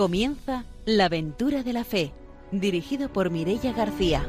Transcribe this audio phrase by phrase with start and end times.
[0.00, 2.14] Comienza La aventura de la fe,
[2.52, 4.26] dirigido por Mirella García.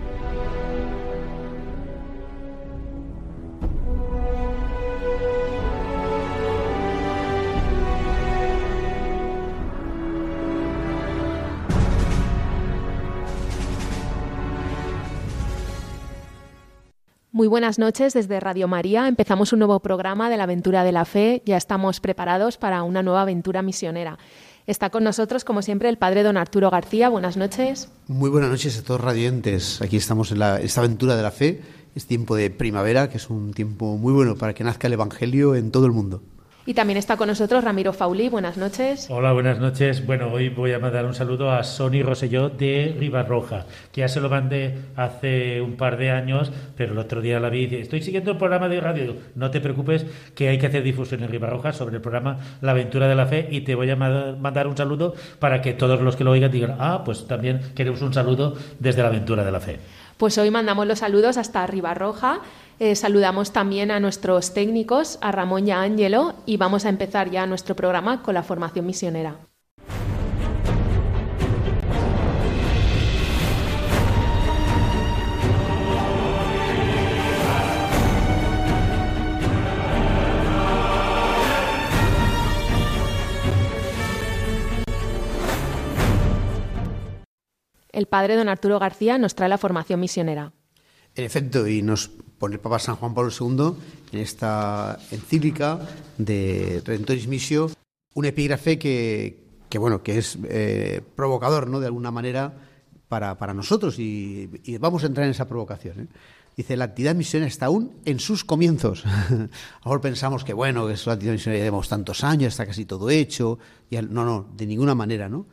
[17.31, 19.07] Muy buenas noches desde Radio María.
[19.07, 21.41] Empezamos un nuevo programa de la aventura de la fe.
[21.45, 24.19] Ya estamos preparados para una nueva aventura misionera.
[24.67, 27.09] Está con nosotros, como siempre, el padre don Arturo García.
[27.09, 27.89] Buenas noches.
[28.07, 29.81] Muy buenas noches a todos radiantes.
[29.81, 31.61] Aquí estamos en esta aventura de la fe.
[31.95, 35.55] Es tiempo de primavera, que es un tiempo muy bueno para que nazca el Evangelio
[35.55, 36.21] en todo el mundo.
[36.63, 38.29] Y también está con nosotros Ramiro Fauli.
[38.29, 39.07] Buenas noches.
[39.09, 40.05] Hola, buenas noches.
[40.05, 44.21] Bueno, hoy voy a mandar un saludo a Sony Roselló de Ribarroja, que ya se
[44.21, 47.81] lo mandé hace un par de años, pero el otro día la vi y dice,
[47.81, 49.15] estoy siguiendo el programa de radio.
[49.33, 53.07] No te preocupes, que hay que hacer difusión en Ribarroja sobre el programa La Aventura
[53.07, 56.23] de la Fe y te voy a mandar un saludo para que todos los que
[56.23, 59.79] lo oigan digan, ah, pues también queremos un saludo desde La Aventura de la Fe.
[60.21, 62.41] Pues hoy mandamos los saludos hasta Ribarroja
[62.77, 67.31] eh, saludamos también a nuestros técnicos, a Ramón y a Ángelo, y vamos a empezar
[67.31, 69.50] ya nuestro programa con la formación misionera.
[88.01, 90.53] El padre don Arturo García nos trae la formación misionera.
[91.13, 93.73] En efecto, y nos pone el Papa San Juan Pablo II
[94.11, 95.79] en esta encíclica
[96.17, 97.69] de Redentoris Missio
[98.15, 99.37] un epígrafe que,
[99.77, 101.79] bueno, que es eh, provocador, ¿no?
[101.79, 102.55] De alguna manera
[103.07, 105.99] para, nosotros y, vamos a entrar en esa provocación.
[105.99, 106.07] ¿eh?
[106.57, 109.03] Dice, la actividad misionera está aún en sus comienzos.
[109.83, 113.11] Ahora pensamos que, bueno, que es la actividad misionera llevamos tantos años, está casi todo
[113.11, 113.59] hecho.
[113.91, 115.45] Y no, no, de ninguna manera, ¿no?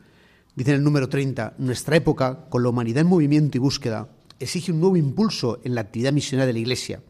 [0.55, 4.71] Dice en el número 30, nuestra época, con la humanidad en movimiento y búsqueda, exige
[4.71, 7.01] un nuevo impulso en la actividad misionera de la Iglesia.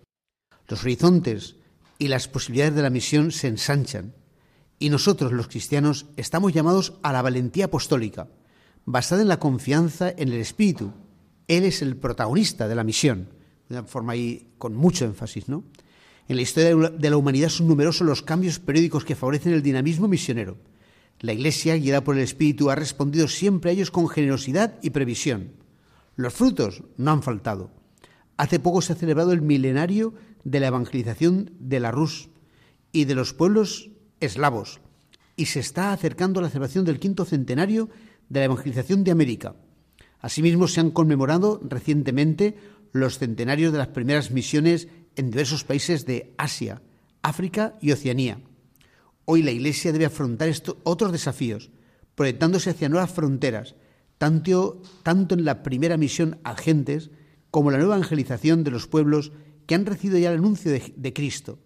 [0.68, 1.56] Los horizontes
[1.98, 4.14] y las posibilidades de la misión se ensanchan
[4.80, 8.30] y nosotros, los cristianos, estamos llamados a la valentía apostólica,
[8.86, 10.94] basada en la confianza en el Espíritu.
[11.48, 13.30] Él es el protagonista de la misión,
[13.68, 15.66] de una forma ahí con mucho énfasis, ¿no?
[16.30, 20.08] En la historia de la humanidad son numerosos los cambios periódicos que favorecen el dinamismo
[20.08, 20.58] misionero.
[21.22, 25.52] La Iglesia, guiada por el Espíritu, ha respondido siempre a ellos con generosidad y previsión.
[26.16, 27.72] Los frutos no han faltado.
[28.38, 30.13] Hace poco se ha celebrado el milenario
[30.46, 32.30] de la evangelización de la Rus
[32.94, 33.91] y de los pueblos
[34.22, 34.80] eslavos,
[35.35, 37.90] y se está acercando la celebración del quinto centenario
[38.30, 39.56] de la evangelización de América.
[40.22, 42.56] Asimismo, se han conmemorado recientemente
[42.94, 46.81] los centenarios de las primeras misiones en diversos países de Asia,
[47.22, 48.40] África y Oceanía.
[49.32, 50.52] Hoy la Iglesia debe afrontar
[50.86, 51.70] otros desafíos,
[52.16, 53.76] proyectándose hacia nuevas fronteras,
[54.18, 57.12] tanto, tanto en la primera misión a gentes
[57.52, 59.32] como la nueva evangelización de los pueblos
[59.68, 61.60] que han recibido ya el anuncio de, Cristo.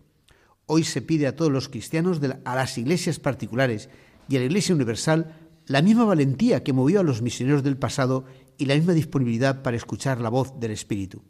[0.66, 3.90] Hoy se pide a todos los cristianos, a las iglesias particulares
[4.28, 5.34] y a la Iglesia Universal
[5.66, 8.26] la misma valentía que movió a los misioneros del pasado
[8.58, 11.22] y la misma disponibilidad para escuchar la voz del Espíritu.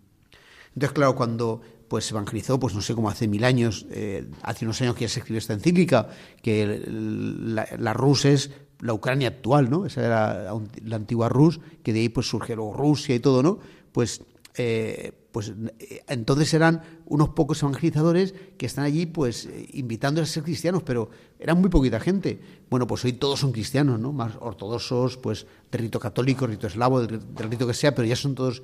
[0.74, 1.62] Entonces, claro, cuando
[1.94, 5.10] pues evangelizó, pues no sé, cómo hace mil años, eh, hace unos años que ya
[5.10, 6.10] se escribió esta encíclica,
[6.42, 8.50] que la, la Rus es
[8.80, 9.86] la Ucrania actual, ¿no?
[9.86, 10.54] Esa era
[10.84, 13.60] la antigua Rus, que de ahí pues surgió Rusia y todo, ¿no?
[13.92, 14.24] Pues,
[14.56, 20.26] eh, pues eh, entonces eran unos pocos evangelizadores que están allí pues eh, invitando a
[20.26, 22.40] ser cristianos, pero eran muy poquita gente.
[22.70, 24.14] Bueno, pues hoy todos son cristianos, ¿no?
[24.14, 28.34] Más ortodoxos, pues de rito católico, rito eslavo, del, rito que sea, pero ya son
[28.36, 28.64] todos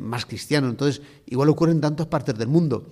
[0.00, 0.70] más cristianos.
[0.70, 2.86] Entonces, igual ocurre en tantas partes del mundo.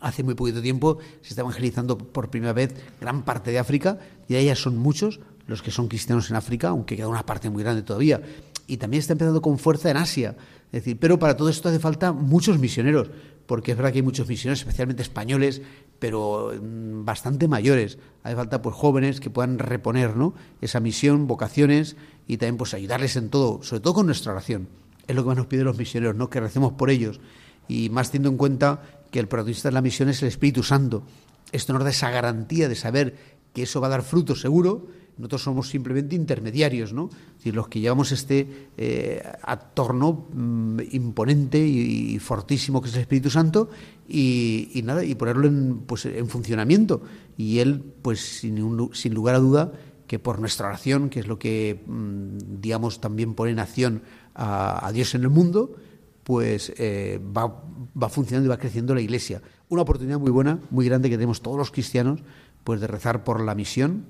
[0.00, 3.98] Hace muy poquito tiempo se está evangelizando por primera vez gran parte de África
[4.28, 7.50] y ahí ya son muchos los que son cristianos en África, aunque queda una parte
[7.50, 8.20] muy grande todavía.
[8.66, 10.36] Y también está empezando con fuerza en Asia.
[10.74, 13.08] Es decir, pero para todo esto hace falta muchos misioneros,
[13.46, 15.62] porque es verdad que hay muchos misioneros, especialmente españoles,
[16.00, 17.96] pero mm, bastante mayores.
[18.24, 20.34] Hace falta pues jóvenes que puedan reponer ¿no?
[20.60, 21.94] esa misión, vocaciones
[22.26, 24.66] y también pues ayudarles en todo, sobre todo con nuestra oración.
[25.06, 26.28] Es lo que más nos piden los misioneros, ¿no?
[26.28, 27.20] que recemos por ellos.
[27.68, 28.82] Y más teniendo en cuenta
[29.12, 31.04] que el protagonista de la misión es el Espíritu Santo.
[31.52, 33.14] Esto nos da esa garantía de saber
[33.52, 37.08] que eso va a dar fruto seguro nosotros somos simplemente intermediarios, ¿no?
[37.44, 43.70] Los que llevamos este eh, atorno mm, imponente y, fortísimo que es el Espíritu Santo
[44.08, 44.82] y,
[45.16, 47.02] ponerlo en, pues, en funcionamiento.
[47.36, 49.72] Y él, pues sin, sin lugar a duda,
[50.06, 54.02] que por nuestra oración, que es lo que, mm, digamos, también pone en acción
[54.34, 55.76] a, Dios en el mundo,
[56.24, 57.62] pues eh, va,
[58.00, 59.42] va funcionando y va creciendo la Iglesia.
[59.68, 62.20] Una oportunidad muy buena, muy grande que tenemos todos los cristianos,
[62.64, 64.06] pues de rezar por la misión,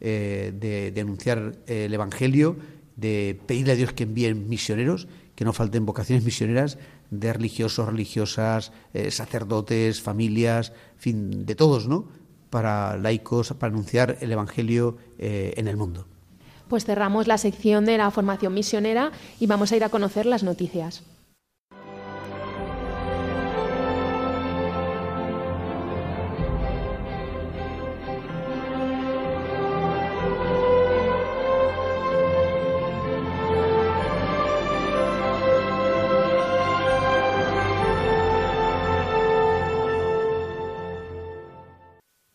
[0.00, 2.56] eh, de denunciar el Evangelio,
[2.96, 6.78] de pedirle a Dios que envíe misioneros, que no falten vocaciones misioneras
[7.10, 12.08] de religiosos, religiosas, eh, sacerdotes, familias, fin, de todos, ¿no?
[12.50, 16.06] Para laicos, para anunciar el Evangelio eh, en el mundo.
[16.68, 20.42] Pues cerramos la sección de la formación misionera y vamos a ir a conocer las
[20.42, 21.02] noticias.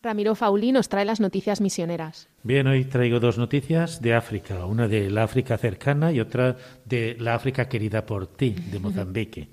[0.04, 2.28] Ramiro Fauli nos trae las noticias misioneras.
[2.42, 7.16] Bien, hoy traigo dos noticias de África, una de la África cercana y otra de
[7.18, 9.48] la África querida por ti, de Mozambique.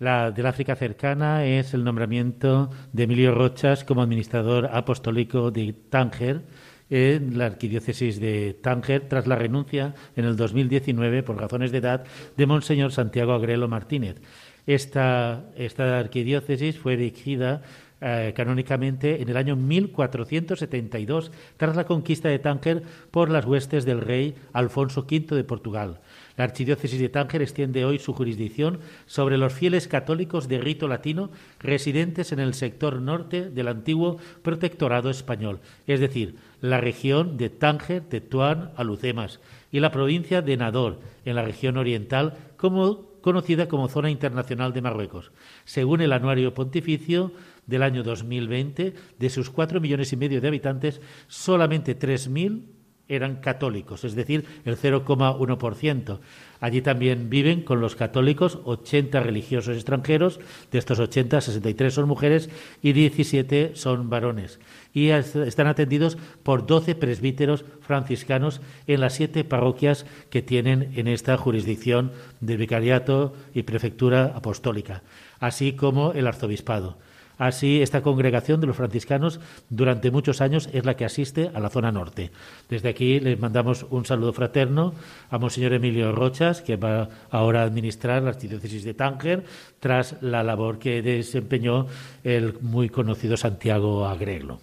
[0.00, 5.72] La de la África cercana es el nombramiento de Emilio Rochas como administrador apostólico de
[5.72, 6.42] Tánger
[6.90, 12.04] en la arquidiócesis de Tánger tras la renuncia en el 2019 por razones de edad
[12.36, 14.20] de Monseñor Santiago Agrelo Martínez.
[14.66, 17.62] Esta, esta arquidiócesis fue dirigida
[18.00, 24.00] eh, canónicamente en el año 1472, tras la conquista de Tánger por las huestes del
[24.00, 26.00] rey Alfonso V de Portugal.
[26.36, 31.30] La archidiócesis de Tánger extiende hoy su jurisdicción sobre los fieles católicos de rito latino
[31.58, 35.58] residentes en el sector norte del antiguo protectorado español,
[35.88, 39.40] es decir, la región de Tánger, Tetuán, Alucemas
[39.72, 44.82] y la provincia de Nador, en la región oriental, como conocida como Zona Internacional de
[44.82, 45.32] Marruecos.
[45.64, 47.32] Según el anuario pontificio,
[47.68, 52.62] del año 2020, de sus cuatro millones y medio de habitantes, solamente 3.000
[53.08, 56.20] eran católicos, es decir, el 0,1%.
[56.60, 62.50] Allí también viven con los católicos 80 religiosos extranjeros, de estos 80, 63 son mujeres
[62.82, 64.60] y 17 son varones.
[64.92, 71.36] Y están atendidos por 12 presbíteros franciscanos en las siete parroquias que tienen en esta
[71.38, 75.02] jurisdicción del vicariato y prefectura apostólica,
[75.40, 76.98] así como el arzobispado.
[77.38, 79.38] Así, esta congregación de los franciscanos
[79.70, 82.32] durante muchos años es la que asiste a la zona norte.
[82.68, 84.92] Desde aquí les mandamos un saludo fraterno
[85.30, 89.44] a Monseñor Emilio Rochas, que va ahora a administrar la archidiócesis de Tánger,
[89.78, 91.86] tras la labor que desempeñó
[92.24, 94.60] el muy conocido Santiago Agreglo.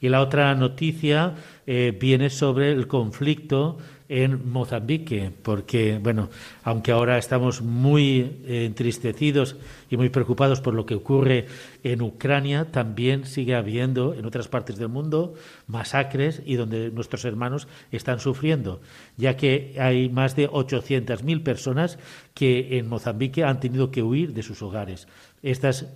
[0.00, 1.34] Y la otra noticia
[1.66, 6.28] eh, viene sobre el conflicto en Mozambique, porque, bueno,
[6.62, 9.56] aunque ahora estamos muy eh, entristecidos
[9.90, 11.46] y muy preocupados por lo que ocurre
[11.82, 15.34] en Ucrania, también sigue habiendo en otras partes del mundo
[15.66, 18.80] masacres y donde nuestros hermanos están sufriendo,
[19.16, 21.98] ya que hay más de 800.000 personas
[22.34, 25.08] que en Mozambique han tenido que huir de sus hogares.
[25.44, 25.86] Estas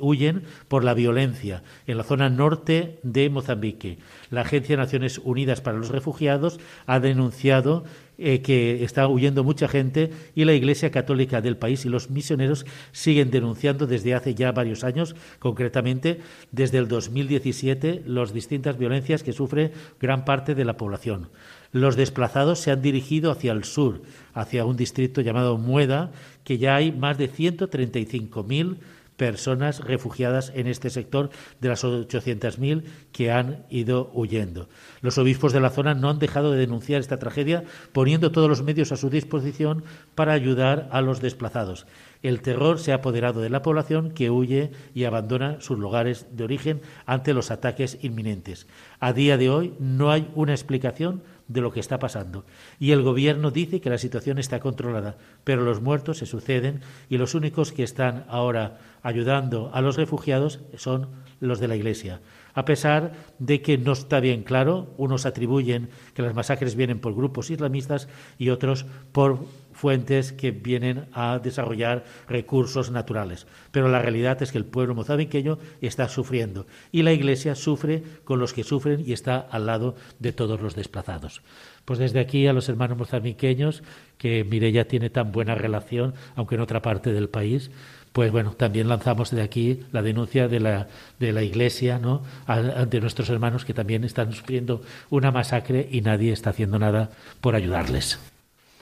[0.00, 3.98] huyen por la violencia en la zona norte de Mozambique.
[4.30, 7.84] La Agencia de Naciones Unidas para los Refugiados ha denunciado
[8.16, 12.64] eh, que está huyendo mucha gente y la Iglesia Católica del país y los misioneros
[12.92, 16.20] siguen denunciando desde hace ya varios años, concretamente
[16.52, 21.28] desde el 2017, las distintas violencias que sufre gran parte de la población.
[21.74, 24.02] Los desplazados se han dirigido hacia el sur,
[24.32, 26.12] hacia un distrito llamado Mueda,
[26.44, 28.76] que ya hay más de 135.000
[29.16, 34.68] personas refugiadas en este sector de las 800.000 que han ido huyendo.
[35.00, 38.62] Los obispos de la zona no han dejado de denunciar esta tragedia, poniendo todos los
[38.62, 39.82] medios a su disposición
[40.14, 41.86] para ayudar a los desplazados.
[42.22, 46.44] El terror se ha apoderado de la población que huye y abandona sus lugares de
[46.44, 48.68] origen ante los ataques inminentes.
[49.00, 52.44] A día de hoy no hay una explicación de lo que está pasando.
[52.78, 57.18] Y el gobierno dice que la situación está controlada, pero los muertos se suceden y
[57.18, 61.08] los únicos que están ahora ayudando a los refugiados son
[61.40, 62.20] los de la Iglesia.
[62.54, 67.14] A pesar de que no está bien claro, unos atribuyen que las masacres vienen por
[67.14, 68.08] grupos islamistas
[68.38, 73.46] y otros por fuentes que vienen a desarrollar recursos naturales.
[73.70, 78.38] Pero la realidad es que el pueblo mozambiqueño está sufriendo y la Iglesia sufre con
[78.38, 81.42] los que sufren y está al lado de todos los desplazados.
[81.84, 83.82] Pues desde aquí a los hermanos mozambiqueños,
[84.16, 87.70] que Mireya tiene tan buena relación, aunque en otra parte del país,
[88.14, 90.86] pues bueno, también lanzamos de aquí la denuncia de la,
[91.18, 92.22] de la Iglesia ¿no?
[92.46, 97.56] ante nuestros hermanos que también están sufriendo una masacre y nadie está haciendo nada por
[97.56, 98.20] ayudarles.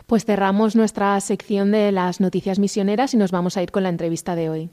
[0.06, 3.88] Pues cerramos nuestra sección de las noticias misioneras y nos vamos a ir con la
[3.88, 4.70] entrevista de hoy.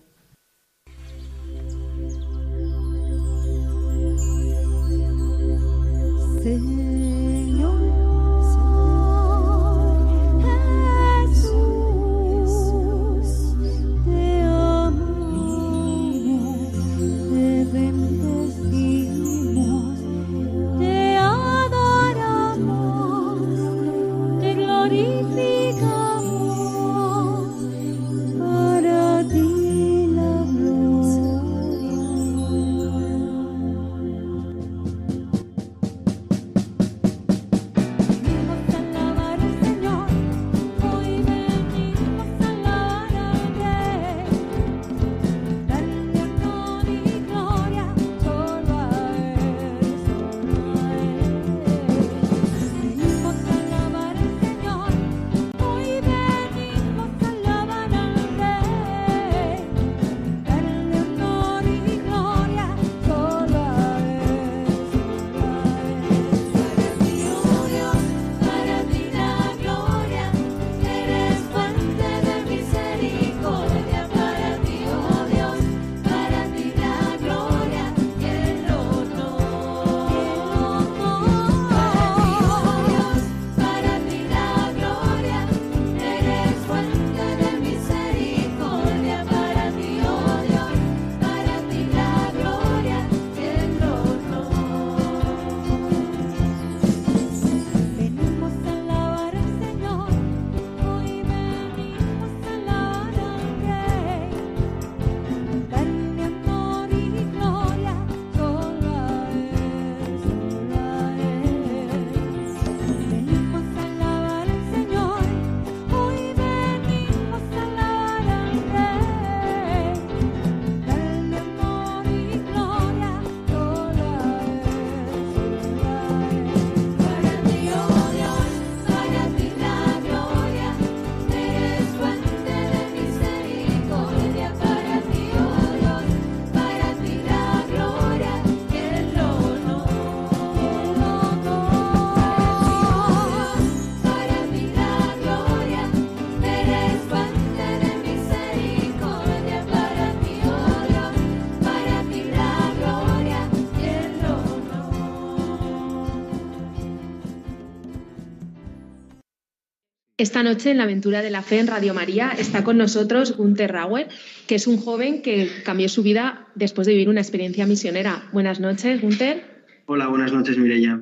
[160.20, 163.72] Esta noche en la aventura de la fe en Radio María está con nosotros Gunther
[163.72, 164.10] Rauer,
[164.48, 168.28] que es un joven que cambió su vida después de vivir una experiencia misionera.
[168.34, 169.64] Buenas noches, Gunther.
[169.86, 171.00] Hola, buenas noches, Mireya.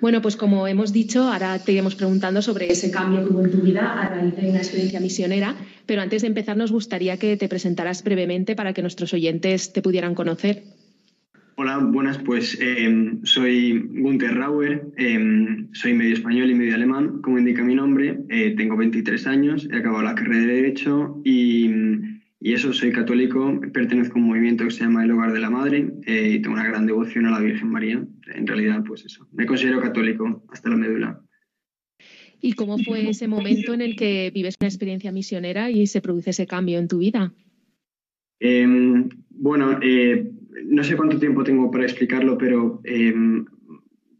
[0.00, 3.50] Bueno, pues como hemos dicho, ahora te iremos preguntando sobre ese cambio que hubo en
[3.50, 7.36] tu vida a raíz de una experiencia misionera, pero antes de empezar nos gustaría que
[7.36, 10.62] te presentaras brevemente para que nuestros oyentes te pudieran conocer.
[11.56, 17.38] Hola, buenas, pues em, soy Gunther Rauer, em, soy medio español y medio alemán, como
[17.38, 21.70] indica mi nombre, eh, tengo 23 años, he acabado la carrera de Derecho y,
[22.40, 25.92] eso, soy católico, pertenezco a un movimiento que se llama El Hogar de la Madre
[26.06, 28.04] eh, y tengo una gran devoción a la Virgen María.
[28.34, 31.20] En realidad, pues eso, me considero católico hasta la médula.
[32.40, 36.30] ¿Y cómo fue ese momento en el que vives una experiencia misionera y se produce
[36.30, 37.32] ese cambio en tu vida?
[38.40, 40.30] Em, bueno, eh,
[40.64, 43.44] no sé cuánto tiempo tengo para explicarlo, pero em,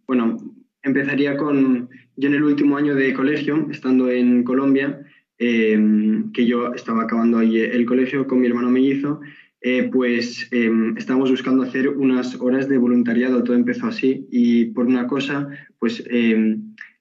[0.06, 0.36] bueno,
[0.82, 5.00] empezaría con, yo en el último año de colegio, estando en Colombia,
[5.38, 9.20] em, que yo estaba acabando ahí el colegio con mi hermano mellizo,
[9.60, 14.86] eh, pues em, estábamos buscando hacer unas horas de voluntariado, todo empezó así, y por
[14.86, 15.48] una cosa,
[15.78, 16.04] pues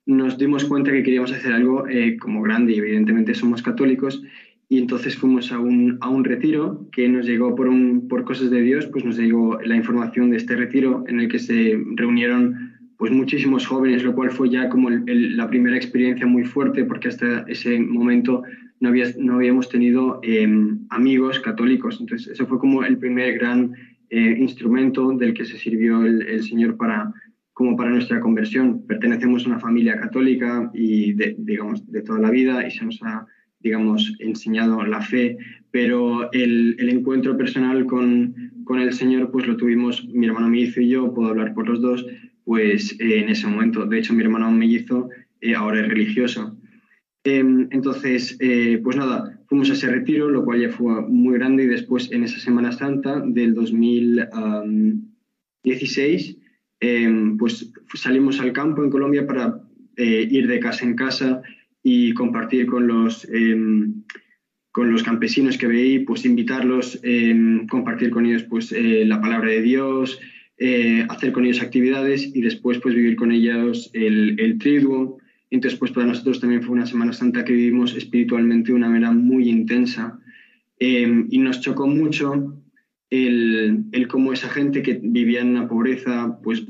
[0.05, 4.21] nos dimos cuenta que queríamos hacer algo eh, como grande, y evidentemente somos católicos,
[4.69, 8.49] y entonces fuimos a un, a un retiro que nos llegó por, un, por cosas
[8.49, 12.73] de Dios, pues nos llegó la información de este retiro en el que se reunieron
[12.97, 17.41] pues muchísimos jóvenes, lo cual fue ya como la primera experiencia muy fuerte porque hasta
[17.47, 18.43] ese momento
[18.79, 21.97] no, había, no habíamos tenido em, amigos católicos.
[21.99, 23.73] Entonces eso fue como el primer gran
[24.09, 27.11] eh, instrumento del que se sirvió el, el, Señor para,
[27.51, 28.85] como para nuestra conversión.
[28.87, 33.01] Pertenecemos a una familia católica y de, digamos de toda la vida y se nos
[33.03, 33.25] ha
[33.63, 35.37] digamos, enseñado la fe,
[35.71, 40.81] pero el, el encuentro personal con, con, el Señor, pues lo tuvimos mi hermano mellizo
[40.81, 42.05] y yo, puedo hablar por los dos,
[42.43, 43.85] pues eh, en ese momento.
[43.85, 45.09] De hecho, mi hermano mellizo
[45.41, 46.55] eh, ahora es religioso.
[47.23, 51.63] Em, entonces, eh, pues nada, fuimos a ese retiro, lo cual ya fue muy grande
[51.63, 56.37] y después en esa Semana Santa del 2016,
[56.81, 59.61] em, pues salimos al campo en Colombia para
[59.95, 61.43] ir de casa en casa
[61.83, 64.03] y compartir con los, em,
[64.71, 69.51] con los campesinos que veí, pues invitarlos, eh, compartir con ellos pues, eh, la palabra
[69.51, 70.19] de Dios,
[70.57, 75.17] eh, hacer con ellos actividades y después pues vivir con ellos el, el triduo.
[75.51, 79.11] Entonces pues para nosotros también fue una Semana Santa que vivimos espiritualmente de una manera
[79.11, 80.19] muy intensa
[80.79, 82.57] em, y nos chocó mucho
[83.11, 86.65] el, el cómo esa gente que vivía en una pobreza pues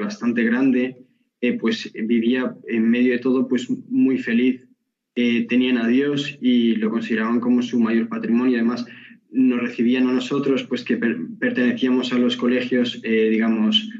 [0.00, 1.05] bastante grande,
[1.40, 4.66] eh, pues vivía en medio de todo pues muy feliz.
[5.14, 8.56] Eh, tenían a Dios y lo consideraban como su mayor patrimonio.
[8.56, 8.86] Además,
[9.30, 13.90] nos recibían a nosotros, pues que pertenecíamos a los colegios, eh, digamos,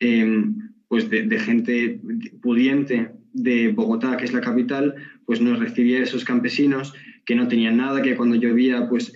[0.00, 0.56] em,
[0.88, 2.00] pues de, gente
[2.42, 4.94] pudiente de Bogotá, que es la capital,
[5.26, 9.12] pues nos recibía esos campesinos que no tenían nada, que cuando llovía, pues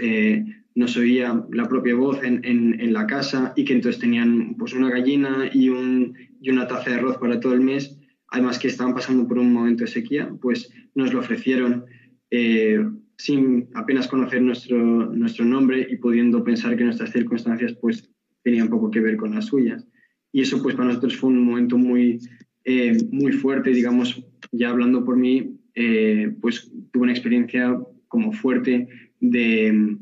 [0.75, 4.91] nos oía la propia voz en, en, la casa y que entonces tenían pues una
[4.91, 8.95] gallina y, un, y una taza de arroz para todo el mes, además que estaban
[8.95, 11.87] pasando por un momento de sequía, pues nos lo ofrecieron
[12.30, 12.85] eh,
[13.16, 18.11] sin apenas conocer nuestro, nuestro nombre y pudiendo pensar que nuestras circunstancias pues
[18.42, 19.87] tenían poco que ver con las suyas.
[20.33, 22.21] Y eso pues para nosotros fue un momento muy,
[22.64, 27.78] eh, muy fuerte, digamos, ya hablando por mí, eh, pues tuve una experiencia
[28.09, 28.88] como fuerte
[29.21, 29.99] de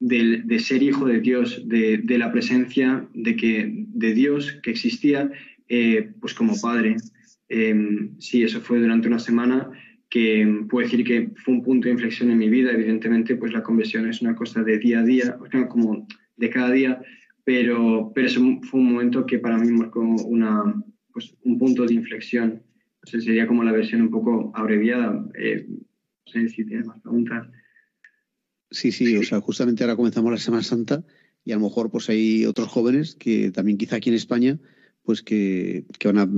[0.00, 5.30] de, ser hijo de Dios, de, la presencia de, que, de Dios que existía
[5.68, 6.96] eh, pues como padre.
[7.48, 9.70] Em, sí, eso fue durante una semana
[10.08, 12.72] que puedo decir que fue un punto de inflexión en mi vida.
[12.72, 15.38] Evidentemente, pues la conversión es una cosa de día a día,
[15.68, 17.00] como de cada día,
[17.44, 21.94] pero, pero eso fue un momento que para mí marcó una, pues, un punto de
[21.94, 22.62] inflexión.
[23.04, 25.24] sería como la versión un poco abreviada.
[25.38, 27.48] Eh, no sé si tienes más preguntas.
[28.70, 31.04] Sí, sí, o sea, justamente ahora comenzamos la Semana Santa
[31.44, 34.58] y a lo mejor pues hay otros jóvenes que también quizá aquí en España
[35.02, 36.28] pues que, van a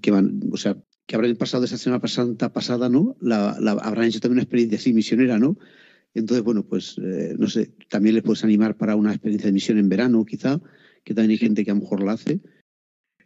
[0.00, 3.16] que van, o sea, que habrán pasado esa Semana Santa pasada, ¿no?
[3.20, 5.58] La, habrán hecho también una experiencia así misionera, ¿no?
[6.14, 9.78] Entonces, bueno, pues eh, no sé, también les puedes animar para una experiencia de misión
[9.78, 10.60] en verano, quizá,
[11.04, 12.40] que también hay gente que a lo mejor la hace.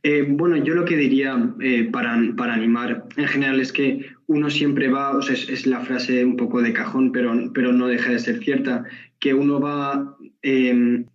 [0.05, 4.51] Eh, bueno, yo lo que diría eh, para, para, animar en general es que uno
[4.51, 8.43] siempre va, es, la frase un poco de cajón, pero, pero no deja de ser
[8.43, 8.85] cierta,
[9.21, 11.07] que uno va em,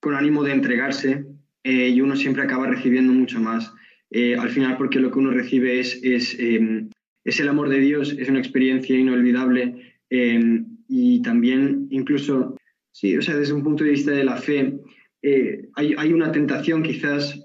[0.00, 1.26] con ánimo de entregarse
[1.64, 3.72] eh, y uno siempre acaba recibiendo mucho más.
[4.12, 6.90] al final, porque lo que uno recibe es, es, em,
[7.24, 12.56] es, el amor de Dios, es una experiencia inolvidable em, y también incluso,
[12.92, 14.78] sí, o sea, desde un punto de vista de la fe,
[15.74, 17.42] hay, hay, una tentación quizás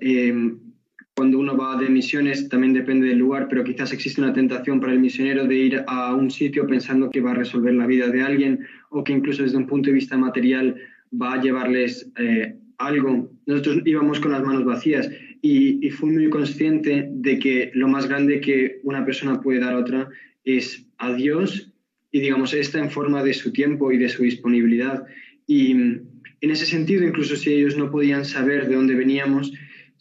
[1.24, 4.92] cuando uno va de misiones también depende del lugar, pero quizás existe una tentación para
[4.92, 8.22] el misionero de ir a un sitio pensando que va a resolver la vida de
[8.22, 8.60] alguien
[8.90, 10.76] o que incluso desde un punto de vista material
[11.14, 13.32] va a llevarles eh, algo.
[13.46, 15.10] Nosotros íbamos con las manos vacías
[15.42, 19.76] y, y, fui muy consciente de que lo más grande que una persona puede dar
[19.76, 20.10] a otra
[20.44, 21.72] es a Dios
[22.12, 25.06] y digamos, está en forma de su tiempo y de su disponibilidad.
[25.48, 29.54] Y en ese sentido, incluso si ellos no podían saber de dónde veníamos,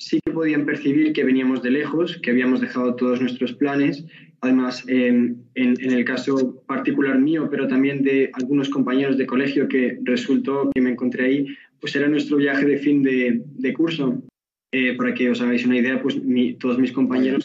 [0.03, 4.05] sí que podían percibir que veníamos de lejos, que habíamos dejado todos nuestros planes.
[4.41, 10.71] Además, en, el caso particular mío, pero también de algunos compañeros de colegio que resultó
[10.75, 11.47] que me encontré ahí,
[11.81, 14.23] pues era nuestro viaje de fin de, curso.
[14.73, 16.21] Eh, para que os hagáis una idea, pues
[16.59, 17.45] todos mis compañeros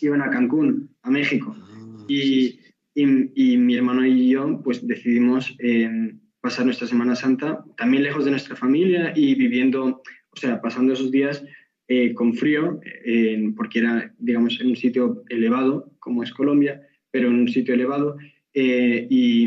[0.00, 1.56] iban a Cancún, a México.
[1.58, 2.60] Ah, y,
[2.94, 8.32] y, mi hermano y yo pues decidimos eh, pasar nuestra Semana Santa también lejos de
[8.32, 11.42] nuestra familia y viviendo, o sea, pasando esos días
[11.88, 12.80] eh, con frío,
[13.56, 18.16] porque era, digamos, en un sitio elevado, como es Colombia, pero en un sitio elevado,
[18.54, 19.46] eh, y,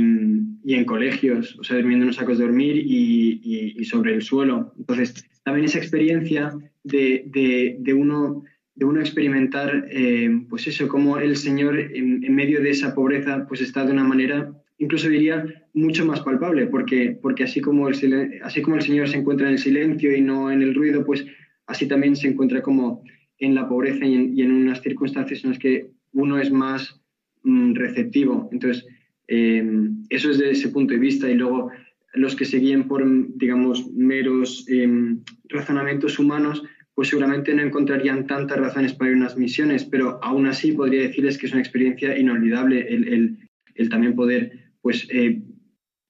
[0.63, 4.21] y, en colegios, o sea, durmiendo en los sacos de dormir y, y, sobre el
[4.21, 4.73] suelo.
[4.77, 8.43] Entonces, también esa experiencia de, de, de uno
[8.75, 13.61] de uno experimentar, eh, pues eso, como el Señor en, medio de esa pobreza, pues
[13.61, 18.61] está de una manera, incluso diría, mucho más palpable, porque, porque así, como el, así
[18.61, 21.25] como el Señor se encuentra en el silencio y no en el ruido, pues
[21.71, 23.01] así también se encuentra como
[23.39, 27.01] en la pobreza y en, unas circunstancias en las que uno es más
[27.43, 28.49] mm, receptivo.
[28.51, 28.85] Entonces,
[29.27, 29.63] eh,
[30.09, 31.71] eso es desde ese punto de vista y luego
[32.13, 33.03] los que seguían por,
[33.37, 35.15] digamos, meros eh,
[35.47, 36.61] razonamientos humanos,
[36.93, 41.03] pues seguramente no encontrarían tantas razones para ir a unas misiones, pero aún así podría
[41.03, 43.37] decirles que es una experiencia inolvidable el,
[43.75, 45.41] el, también poder pues, eh,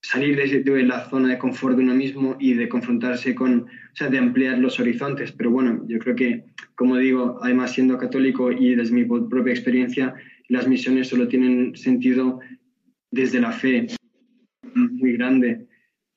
[0.02, 4.10] salir de, la zona de confort de uno mismo y de confrontarse con, o sea,
[4.10, 5.32] de ampliar los horizontes.
[5.32, 10.16] Pero bueno, yo creo que, como digo, además siendo católico y desde mi propia experiencia,
[10.48, 12.40] las misiones solo tienen sentido
[13.12, 13.88] desde la fe
[14.74, 15.68] muy grande.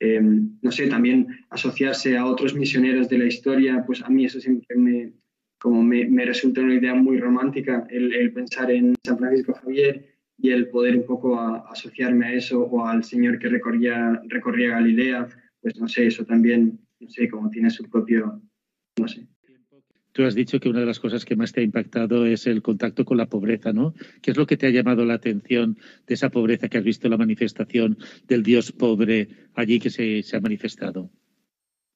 [0.00, 4.40] Em, no sé, también asociarse a otros misioneros de la historia, pues a mí eso
[4.40, 5.12] siempre me,
[5.58, 10.68] como me, resulta una idea muy romántica, el, pensar en San Francisco Javier y el
[10.68, 15.28] poder un poco asociarme a eso o al Señor que recorría, recorría Galilea,
[15.60, 18.42] pues no sé, eso también, no sé, como tiene su propio,
[18.98, 19.26] no sé.
[20.14, 22.62] Tú has dicho que una de las cosas que más te ha impactado es el
[22.62, 23.94] contacto con la pobreza, ¿no?
[24.22, 27.08] ¿Qué es lo que te ha llamado la atención de esa pobreza que has visto
[27.08, 31.10] en la manifestación del Dios pobre allí que se, ha manifestado?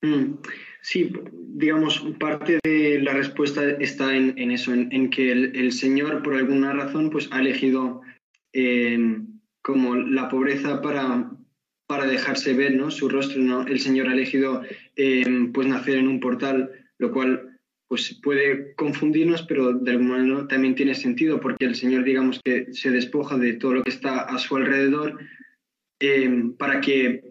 [0.03, 0.35] Mm,
[0.83, 1.13] sí,
[1.55, 7.11] digamos, parte de la respuesta está en, eso, en, que el, Señor, por alguna razón,
[7.11, 8.01] pues ha elegido
[8.53, 9.19] eh,
[9.63, 11.31] como la pobreza para,
[11.87, 12.91] para dejarse ver, ¿no?
[12.91, 13.67] Su rostro, ¿no?
[13.67, 14.63] El Señor ha elegido
[14.97, 17.59] eh, pues nacer en un portal, lo cual
[17.89, 22.73] pues puede confundirnos, pero de alguna manera también tiene sentido, porque el Señor, digamos que
[22.73, 25.19] se despoja de todo lo que está a su alrededor
[25.99, 27.25] eh, para que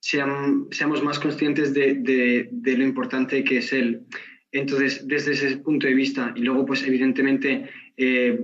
[0.00, 4.02] seamos más conscientes de, lo importante que es Él.
[4.52, 8.38] Entonces, desde ese punto de vista, y luego, pues evidentemente, eh,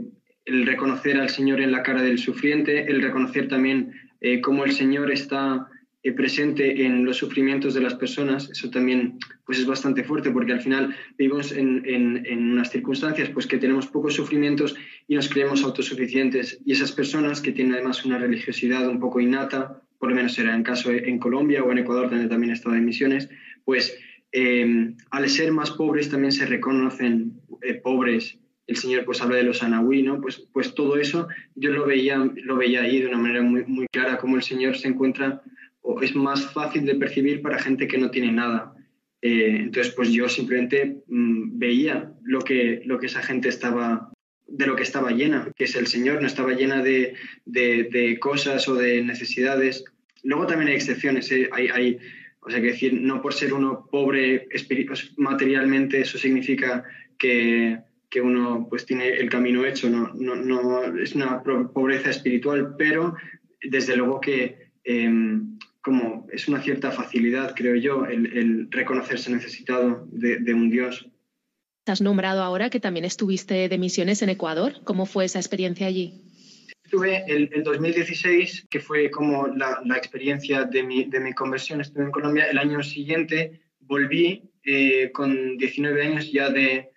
[0.51, 4.73] el reconocer al Señor en la cara del sufriente, el reconocer también eh, cómo el
[4.73, 5.69] Señor está
[6.03, 10.53] eh, presente en los sufrimientos de las personas, eso también pues es bastante fuerte porque
[10.53, 14.75] al final vivimos en, en, unas circunstancias pues que tenemos pocos sufrimientos
[15.07, 16.61] y nos creemos autosuficientes.
[16.65, 20.55] Y esas personas que tienen además una religiosidad un poco innata, por lo menos era
[20.55, 23.29] en caso en Colombia o en Ecuador donde también he estado en misiones,
[23.65, 23.97] pues
[24.33, 29.43] eh, al ser más pobres también se reconocen eh, pobres el Señor pues habla de
[29.43, 30.21] los anahuí, ¿no?
[30.21, 33.89] Pues, pues todo eso yo lo veía, lo veía ahí de una manera muy, muy
[33.91, 35.43] clara, como el Señor se encuentra
[35.81, 38.73] o es más fácil de percibir para gente que no tiene nada.
[39.23, 44.13] Eh, entonces, pues yo simplemente mm, veía lo que, lo que esa gente estaba,
[44.47, 48.69] de lo que estaba llena, que es el Señor, no estaba llena de, de, cosas
[48.69, 49.85] o de necesidades.
[50.23, 51.49] Luego también hay excepciones, ¿eh?
[51.51, 51.99] hay, hay,
[52.39, 54.47] o sea, que decir, no por ser uno pobre
[55.17, 56.85] materialmente, eso significa
[57.19, 62.75] que, que uno pues tiene el camino hecho, no, no, no es una pobreza espiritual,
[62.77, 63.15] pero
[63.63, 70.55] desde luego que em, como es una cierta facilidad, creo yo, el, reconocerse necesitado de,
[70.55, 71.09] un Dios.
[71.87, 74.75] Has nombrado ahora que también estuviste de misiones en Ecuador.
[74.85, 76.21] ¿Cómo fue esa experiencia allí?
[76.85, 82.11] Estuve en 2016, que fue como la, experiencia de mi, de mi, conversión, estuve en
[82.11, 82.47] Colombia.
[82.51, 86.91] El año siguiente volví eh, con 19 años ya de,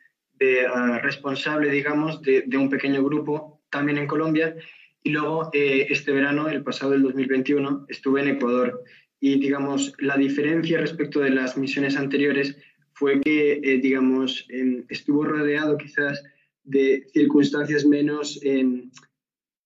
[0.73, 4.55] ah, responsable, digamos, de, de un pequeño grupo también en Colombia
[5.03, 8.83] y luego, eh, este verano, el pasado del 2021, estuve en Ecuador.
[9.19, 12.55] Y, digamos, la diferencia respecto de las misiones anteriores
[12.93, 14.47] fue que, eh, digamos,
[14.89, 16.23] estuvo rodeado quizás
[16.63, 18.89] de circunstancias menos em,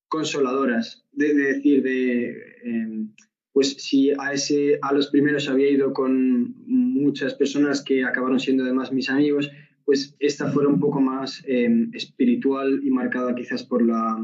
[0.08, 3.14] consoladoras, de, decir, de, em,
[3.54, 8.64] pues si a, ese, a los primeros había ido con muchas personas que acabaron siendo
[8.64, 9.52] además mis amigos,
[9.88, 14.18] pues esta fue un poco más em, espiritual y marcada quizás por la,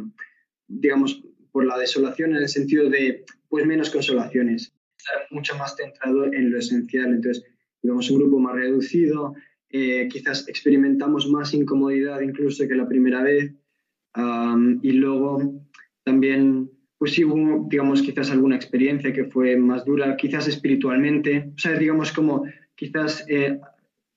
[0.67, 1.23] digamos,
[1.53, 6.51] por la desolación en el sentido de, pues menos consolaciones, estar mucho más centrado en
[6.51, 7.13] lo esencial.
[7.13, 7.45] Entonces,
[7.81, 9.35] digamos, un grupo más reducido,
[9.69, 13.53] eh, quizás experimentamos más incomodidad incluso que la primera vez.
[14.81, 15.63] y luego
[16.03, 21.53] también, pues sí hubo, digamos, quizás alguna experiencia que fue más dura, quizás espiritualmente.
[21.55, 22.43] O sea, digamos, como
[22.75, 23.61] quizás eh,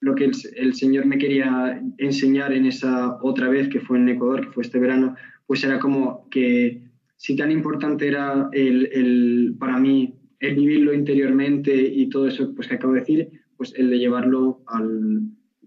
[0.00, 4.42] lo que el, Señor me quería enseñar en esa otra vez que fue en Ecuador,
[4.42, 6.82] que fue este verano, pues era como que
[7.16, 12.68] si tan importante era el, el, para mí el vivirlo interiormente y todo eso pues,
[12.68, 15.22] que acabo de decir, pues el de llevarlo al,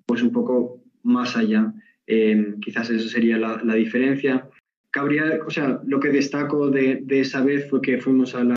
[0.05, 1.73] pues un poco más allá.
[2.05, 4.47] Eh, quizás eso sería la, la, diferencia.
[4.91, 8.55] Cabría, o sea, lo que destaco de, de, esa vez fue que fuimos a la,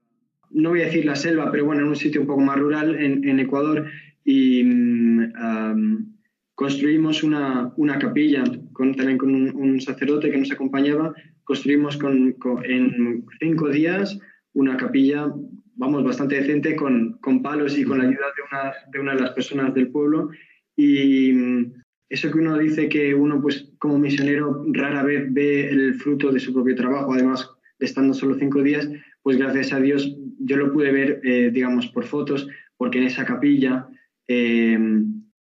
[0.51, 2.95] no voy a decir la selva, pero bueno, en un sitio un poco más rural
[2.95, 3.87] en, en Ecuador
[4.25, 6.15] y um,
[6.55, 11.15] construimos una, una capilla con, también con un, un, sacerdote que nos acompañaba.
[11.45, 14.19] Construimos con, con, en cinco días
[14.55, 15.33] una capilla
[15.75, 19.21] vamos, bastante decente con, con palos y con la ayuda de una, de una de
[19.21, 20.31] las personas del pueblo.
[20.77, 21.73] Y mm,
[22.09, 26.41] eso que uno dice que uno, pues como misionero, rara vez ve el fruto de
[26.41, 28.89] su propio trabajo, además estando solo cinco días,
[29.23, 33.25] pues gracias a Dios yo lo pude ver, eh, digamos, por fotos, porque en esa
[33.25, 33.89] capilla
[34.29, 34.79] eh,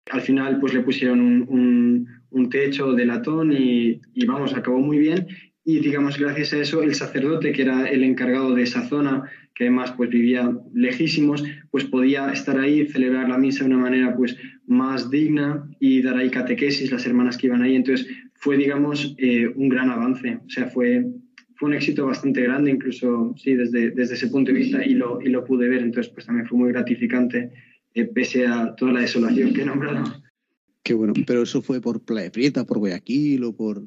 [0.10, 4.98] al final pues le pusieron un, un, techo de latón y, y, vamos, acabó muy
[4.98, 5.28] bien.
[5.64, 9.66] Y digamos, gracias a eso, el sacerdote, que era el encargado de esa zona, que
[9.66, 14.36] además pues vivía lejísimos, pues podía estar ahí, celebrar la misa de una manera pues
[14.66, 17.76] más digna y dar ahí catequesis, las hermanas que iban ahí.
[17.76, 20.40] Entonces fue, digamos, eh, un gran avance.
[20.46, 21.06] O sea, fue,
[21.56, 25.22] fue un éxito bastante grande, incluso, sí, desde, desde ese punto de vista y lo,
[25.22, 25.84] y lo pude ver.
[25.84, 27.52] Entonces, pues también fue muy gratificante,
[28.14, 30.04] pese a toda la desolación que he nombrado.
[30.84, 33.84] Qué bueno, pero eso fue por Playa Prieta, por Guayaquil o por...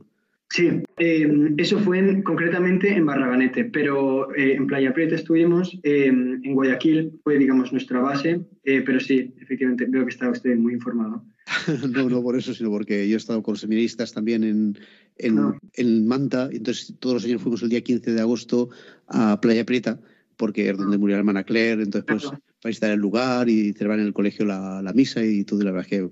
[0.51, 6.55] Sí, eh, eso fue concretamente en Barraganete, pero eh, en Playa Prieta estuvimos, eh, en
[6.55, 11.25] Guayaquil fue, digamos, nuestra base, pero sí, efectivamente, veo que está usted muy informado.
[11.90, 14.79] no, no por eso, sino porque yo he estado con seminaristas también en,
[15.17, 15.59] en, ah.
[15.73, 18.71] en, Manta, entonces todos los años fuimos el día 15 de agosto
[19.09, 20.01] a Playa Prieta,
[20.37, 22.43] porque es donde murió la hermana Claire, entonces pues claro.
[22.72, 25.70] Para en el lugar y celebrar en el colegio la, la misa y todo, la
[25.70, 26.09] verdad que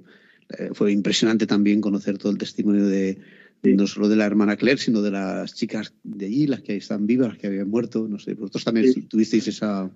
[0.75, 3.19] fue impresionante también conocer todo el testimonio de
[3.63, 7.07] no solo de la hermana Claire, sino de las chicas de allí, las que están
[7.07, 8.07] vivas, las que habían muerto.
[8.09, 9.03] No sé, vosotros también sí.
[9.03, 9.91] tuvisteis esa.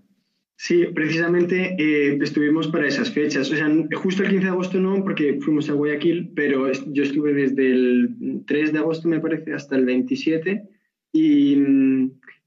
[0.59, 3.51] Sí, precisamente eh, estuvimos para esas fechas.
[3.51, 7.35] O sea, justo el 15 de agosto no, porque fuimos a Guayaquil, pero yo estuve
[7.35, 10.63] desde el 3 de agosto, me parece, hasta el 27.
[11.13, 11.57] Y,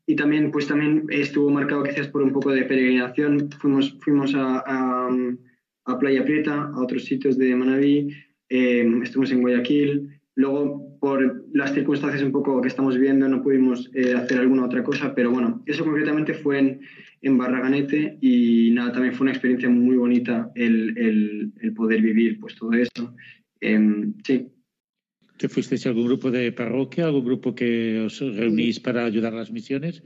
[0.10, 3.48] y también, pues también estuvo marcado quizás por un poco de peregrinación.
[3.60, 4.64] Fuimos, fuimos a,
[5.86, 8.10] a, Playa Prieta, a otros sitios de Manabí,
[8.50, 10.10] eh, estuvimos en Guayaquil.
[10.34, 14.84] Luego, por las circunstancias un poco que estamos viendo, no pudimos eh, hacer alguna otra
[14.84, 16.80] cosa, pero bueno, eso concretamente fue en,
[17.22, 22.56] en Barraganete y nada, también fue una experiencia muy bonita el, el, poder vivir pues
[22.56, 23.14] todo eso.
[23.62, 24.48] Eh, sí.
[25.40, 29.52] ¿Te fuisteis algún grupo de parroquia, algún grupo que os reunís para ayudar a las
[29.52, 30.04] misiones?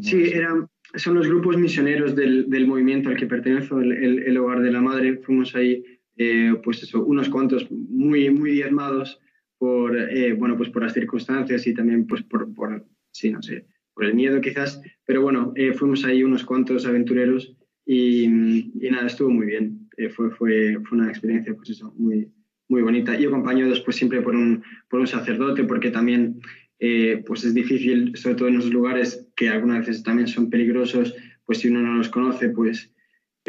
[0.00, 4.62] sí, eran, son los grupos misioneros del, del movimiento al que pertenezco, el, el, Hogar
[4.62, 5.18] de la Madre.
[5.18, 5.84] Fuimos ahí,
[6.16, 9.20] eh, pues eso, unos cuantos muy, muy diezmados
[9.58, 13.66] por, eh, bueno, pues por las circunstancias y también pues por, por, sí, no sé,
[13.92, 19.08] por el miedo quizás, pero bueno, eh, fuimos ahí unos cuantos aventureros y, y nada,
[19.08, 22.32] estuvo muy bien, eh, fue, fue, fue, una experiencia pues eso, muy,
[22.70, 26.40] muy bonita y acompañado después siempre por un, por un sacerdote porque también
[26.78, 31.14] eh, pues es difícil, sobre todo en esos lugares que algunas veces también son peligrosos,
[31.44, 32.90] pues si uno no los conoce, pues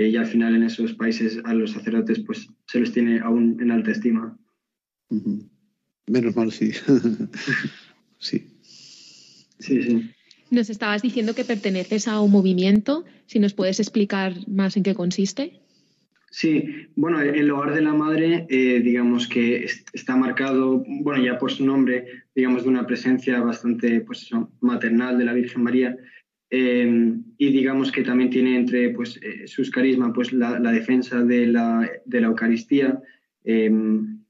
[0.10, 3.71] y al final en esos países a los sacerdotes pues se los tiene aún en
[3.71, 4.38] alta estima.
[5.10, 5.49] Uh -huh.
[6.07, 6.71] Menos mal, sí.
[8.19, 8.47] sí.
[9.60, 10.12] Sí, sí.
[10.49, 13.05] Nos estabas diciendo que perteneces a un movimiento.
[13.27, 15.61] Si nos puedes explicar más en qué consiste.
[16.33, 21.51] Sí, bueno, el hogar de la madre, eh, digamos que está marcado, bueno, ya por
[21.51, 24.29] su nombre, digamos, de una presencia bastante, pues
[24.61, 25.97] maternal de la Virgen María.
[26.49, 31.21] Eh, y digamos que también tiene entre pues, eh, sus carismas pues, la, la, defensa
[31.21, 33.01] de la, de la Eucaristía,
[33.43, 33.71] eh,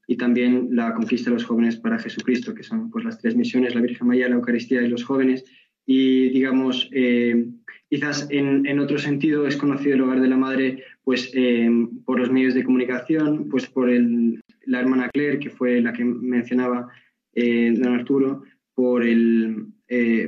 [0.06, 3.74] y también la conquista de los jóvenes para Jesucristo, que son pues, las tres misiones,
[3.74, 5.44] la Virgen María, la Eucaristía y los jóvenes.
[5.86, 7.46] Y digamos, eh,
[7.88, 11.68] quizás en, en, otro sentido es conocido el hogar de la madre pues eh,
[12.04, 16.04] por los medios de comunicación, pues por el, la hermana Claire, que fue la que
[16.04, 16.88] mencionaba
[17.34, 19.66] eh, don Arturo, por el,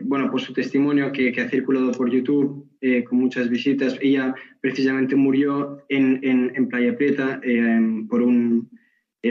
[0.03, 2.69] bueno, por su testimonio que, que, ha circulado por YouTube
[3.09, 3.97] con muchas visitas.
[4.03, 7.41] Ella precisamente murió en, en, en Playa Prieta
[8.11, 8.69] por un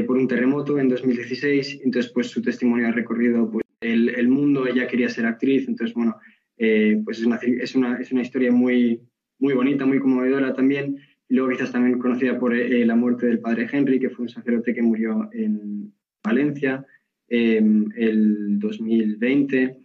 [0.08, 4.88] por un terremoto en 2016, entonces pues su testimonio ha recorrido pues, el, mundo, ella
[4.88, 6.18] quería ser actriz, entonces bueno,
[6.58, 9.02] eh, pues es una, es, una, es una, historia muy,
[9.40, 10.98] muy bonita, muy conmovedora también,
[11.30, 14.74] luego quizás también conocida por eh, la muerte del padre Henry, que fue un sacerdote
[14.74, 15.94] que murió en
[16.24, 16.86] Valencia
[17.28, 19.78] en el 2020.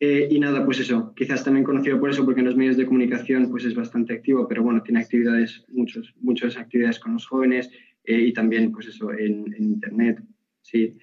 [0.00, 2.86] Eh, y nada, pues eso, quizás también conocido por eso, porque en los medios de
[2.86, 7.70] comunicación pues es bastante activo, pero bueno, tiene actividades, muchos, muchas actividades con los jóvenes
[8.04, 10.22] y también pues eso en, en Internet,
[10.62, 10.96] sí.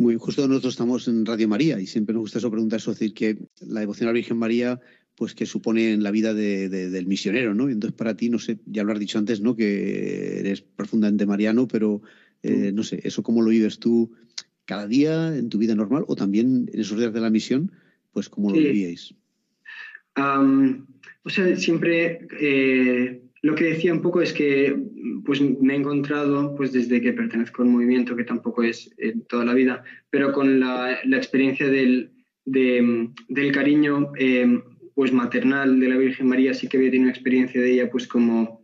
[0.00, 3.12] Muy justo nosotros estamos en Radio María y siempre nos gusta eso preguntar eso, decir
[3.12, 4.80] que la devoción a la Virgen María,
[5.14, 7.68] pues que supone en la vida del misionero, ¿no?
[7.68, 9.54] Y entonces para ti, no sé, ya lo has dicho antes, ¿no?
[9.54, 12.00] Que eres profundamente mariano, pero
[12.42, 14.10] eh, no sé, eso cómo lo vives tú
[14.64, 17.70] cada día en tu vida normal o también en esos días de la misión,
[18.10, 19.14] pues cómo lo vivíais.
[20.16, 24.76] o sea, siempre eh, lo que decía un poco es que
[25.24, 29.14] pues, me he encontrado, pues desde que pertenezco a un movimiento que tampoco es eh,
[29.28, 32.10] toda la vida, pero con la, experiencia del,
[32.44, 34.62] del cariño eh,
[34.94, 38.62] pues maternal de la Virgen María, sí que había tenido experiencia de ella pues como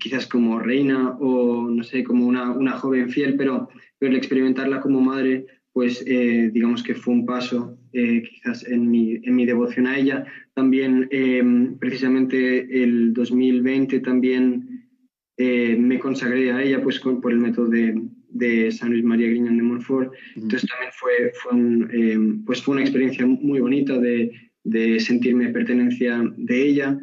[0.00, 5.00] quizás como reina o no sé, como una, una joven fiel, pero, pero experimentarla como
[5.00, 9.86] madre pues eh, digamos que fue un paso eh, quizás en mi, en mi, devoción
[9.86, 10.24] a ella.
[10.54, 14.88] También em, precisamente el 2020 también
[15.36, 17.94] eh, me consagré a ella pues por el método de,
[18.30, 20.14] de, San Luis María Griñón de Montfort.
[20.34, 21.52] Entonces también fue, fue,
[22.00, 24.32] em, pues fue una experiencia muy bonita de,
[24.64, 26.98] de sentirme pertenencia de ella.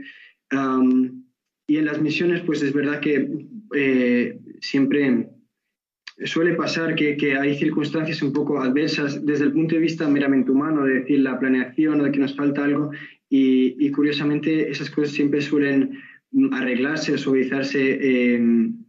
[1.67, 3.29] y en las misiones pues es verdad que
[4.61, 5.29] siempre
[6.25, 10.85] suele pasar que, hay circunstancias un poco adversas desde el punto de vista meramente humano,
[10.85, 12.91] de decir la planeación o de que nos falta algo,
[13.29, 15.97] y, curiosamente esas cosas siempre suelen
[16.51, 18.85] arreglarse o suavizarse, em,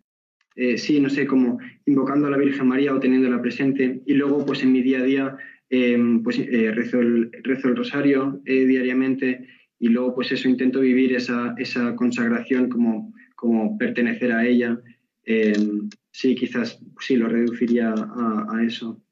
[0.56, 4.44] eh, sí, no sé, como invocando a la Virgen María o teniéndola presente, y luego
[4.44, 5.36] pues en mi día a día
[5.70, 9.46] em, pues eh, rezo, el, rezo el rosario eh, diariamente,
[9.78, 14.78] y luego pues eso intento vivir esa, esa consagración como, como pertenecer a ella.
[16.14, 19.02] Sí, quizás sí lo reduciría a, eso.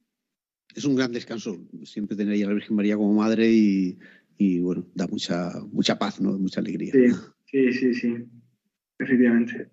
[0.73, 5.09] Es un gran descanso siempre tener a la Virgen María como madre y, bueno, da
[5.09, 6.38] mucha, mucha paz, ¿no?
[6.38, 6.93] mucha alegría.
[7.47, 8.15] Sí, sí, sí,
[9.01, 9.69] efectivamente.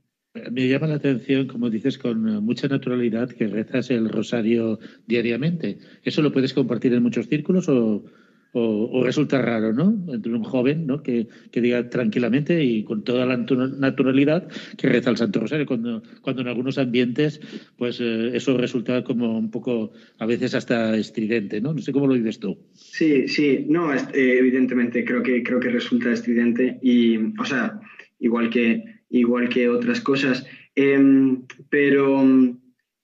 [0.52, 5.78] Me llama la atención, como dices, con mucha naturalidad que rezas el rosario diariamente.
[6.02, 8.06] ¿Eso lo puedes compartir en muchos círculos o,
[8.51, 9.95] o, resulta raro, ¿no?
[10.13, 11.03] Entre un joven, ¿no?
[11.03, 16.41] Que, diga tranquilamente y con toda la naturalidad que reza el Santo Rosario, cuando, cuando
[16.41, 17.41] en algunos ambientes,
[17.77, 21.73] pues eh, eso resulta como un poco, a veces hasta estridente, ¿no?
[21.73, 22.57] No sé cómo lo vives tú.
[22.73, 27.79] Sí, sí, no, eh, evidentemente creo que, creo que resulta estridente y, o sea,
[28.19, 32.23] igual que, igual que otras cosas, em, pero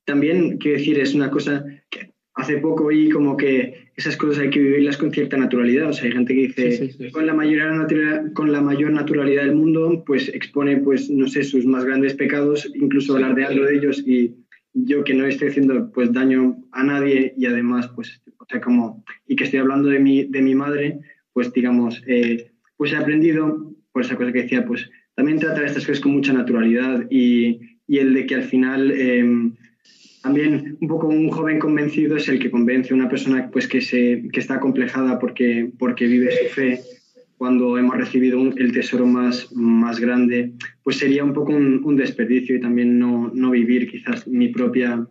[0.06, 4.50] también, quiero decir, es una cosa que hace poco oí como que esas cosas hay
[4.50, 5.90] que vivirlas con cierta naturalidad.
[5.90, 10.04] O sea, hay gente que dice, Con, la mayor con la mayor naturalidad del mundo,
[10.06, 14.04] pues expone, pues, no sé, sus más grandes pecados, incluso alardeando de ellos.
[14.06, 14.36] Y
[14.74, 19.04] yo que no estoy haciendo, pues, daño a nadie y además, pues, o sea, como,
[19.28, 21.00] y que estoy hablando de mi, de mi madre,
[21.32, 25.86] pues, digamos, eh, pues he aprendido, por esa cosa que decía, pues, también tratar estas
[25.86, 28.92] cosas con mucha naturalidad y, y el de que al final...
[28.92, 29.52] Eh,
[30.26, 33.80] también un poco un joven convencido es el que convence a una persona pues, que,
[33.80, 36.80] se, que está complejada porque, porque vive su fe
[37.38, 42.60] cuando hemos recibido el tesoro más, más grande, pues sería un poco un, desperdicio y
[42.60, 45.08] también no, no, vivir quizás mi propia,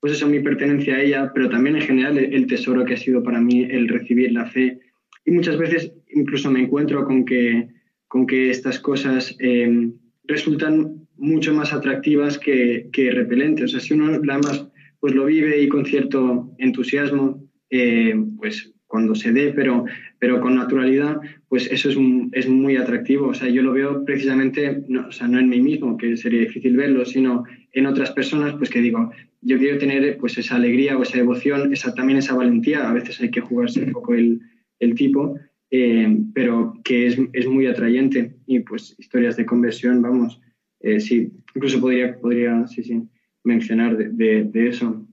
[0.00, 3.22] pues eso, mi pertenencia a ella, pero también en general el, tesoro que ha sido
[3.22, 4.78] para mí el recibir la fe.
[5.26, 7.68] Y muchas veces incluso me encuentro con que,
[8.08, 9.90] con que estas cosas eh,
[10.26, 13.64] resultan mucho más atractivas que, que, repelentes.
[13.64, 14.68] O sea, si uno además
[15.00, 19.84] pues lo vive y con cierto entusiasmo, eh, pues cuando se dé, pero,
[20.18, 21.96] pero con naturalidad, pues eso es,
[22.32, 23.26] es, muy atractivo.
[23.26, 26.40] O sea, yo lo veo precisamente, no, o sea, no en mí mismo, que sería
[26.40, 29.10] difícil verlo, sino en otras personas, pues que digo,
[29.40, 33.20] yo quiero tener pues esa alegría o esa devoción, esa, también esa valentía, a veces
[33.20, 34.40] hay que jugarse un poco el,
[34.78, 35.36] el tipo,
[35.76, 38.36] eh, pero que es, es, muy atrayente.
[38.46, 40.40] Y pues historias de conversión, vamos,
[40.78, 43.02] eh, sí, incluso podría, podría sí, sí,
[43.42, 45.04] mencionar de, de, eso.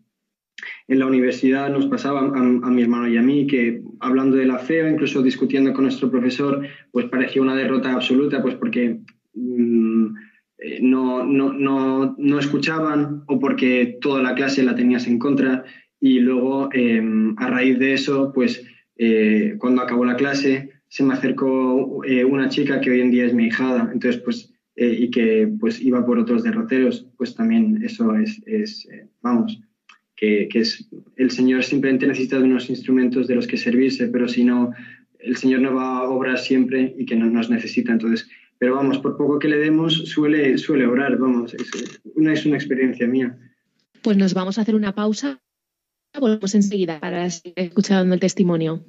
[0.88, 4.60] en la universidad nos pasaba a, mi hermano y a mí que hablando de la
[4.60, 9.00] fe o incluso discutiendo con nuestro profesor, pues parecía una derrota absoluta, pues porque
[9.34, 10.16] mm,
[10.60, 15.64] eh, no, no, no, no, escuchaban o porque toda la clase la tenías en contra
[16.00, 18.64] y luego em, a raíz de eso, pues
[18.98, 23.26] eh, cuando acabó la clase se me acercó eh, una chica que hoy en día
[23.26, 28.16] es mi hijada, entonces pues y que pues iba por otros derroteros, pues también eso
[28.16, 28.88] es, es
[29.22, 29.62] vamos,
[30.22, 34.44] que, es, el Señor simplemente necesita de unos instrumentos de los que servirse, pero si
[34.44, 34.72] no,
[35.20, 37.92] el Señor no va a obrar siempre y que no nos necesita.
[37.92, 42.46] Entonces, pero vamos, por poco que le demos, suele, suele obrar, vamos, es una, es
[42.46, 43.36] una experiencia mía.
[44.04, 45.42] Pues nos vamos a hacer una pausa,
[46.20, 48.82] volvemos enseguida para seguir escuchando el testimonio.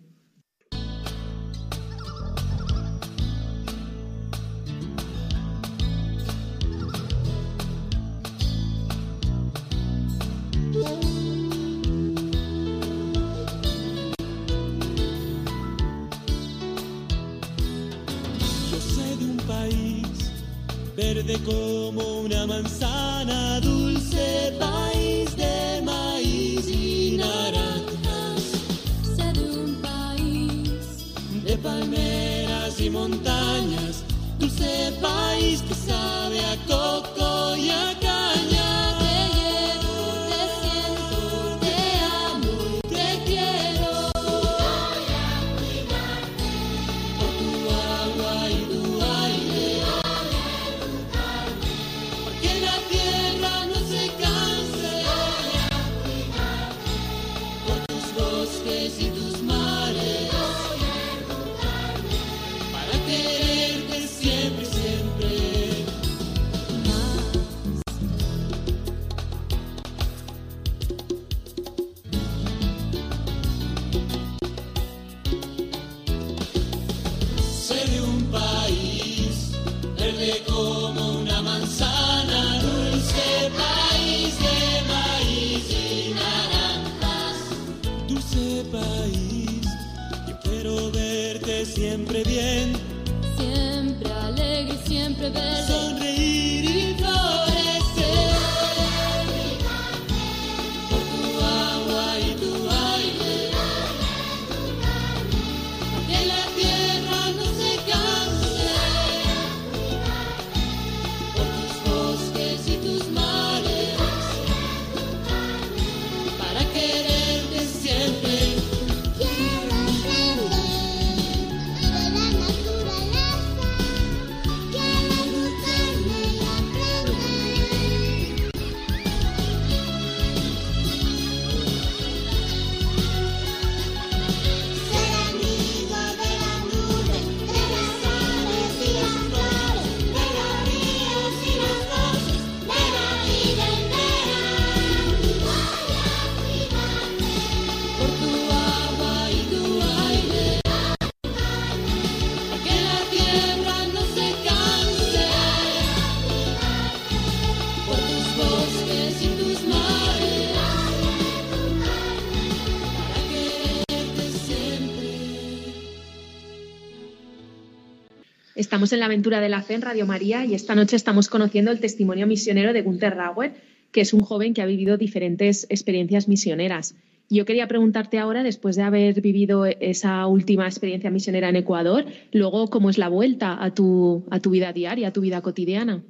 [168.82, 171.70] Estamos en la aventura de la fe en Radio María y esta noche estamos conociendo
[171.70, 173.52] el testimonio misionero de Gunther Rauer,
[173.92, 176.96] que es un joven que ha vivido diferentes experiencias misioneras.
[177.30, 182.70] Yo quería preguntarte ahora, después de haber vivido esa última experiencia misionera en Ecuador, luego
[182.70, 186.02] cómo es la vuelta a tu, a tu vida diaria, a tu vida cotidiana.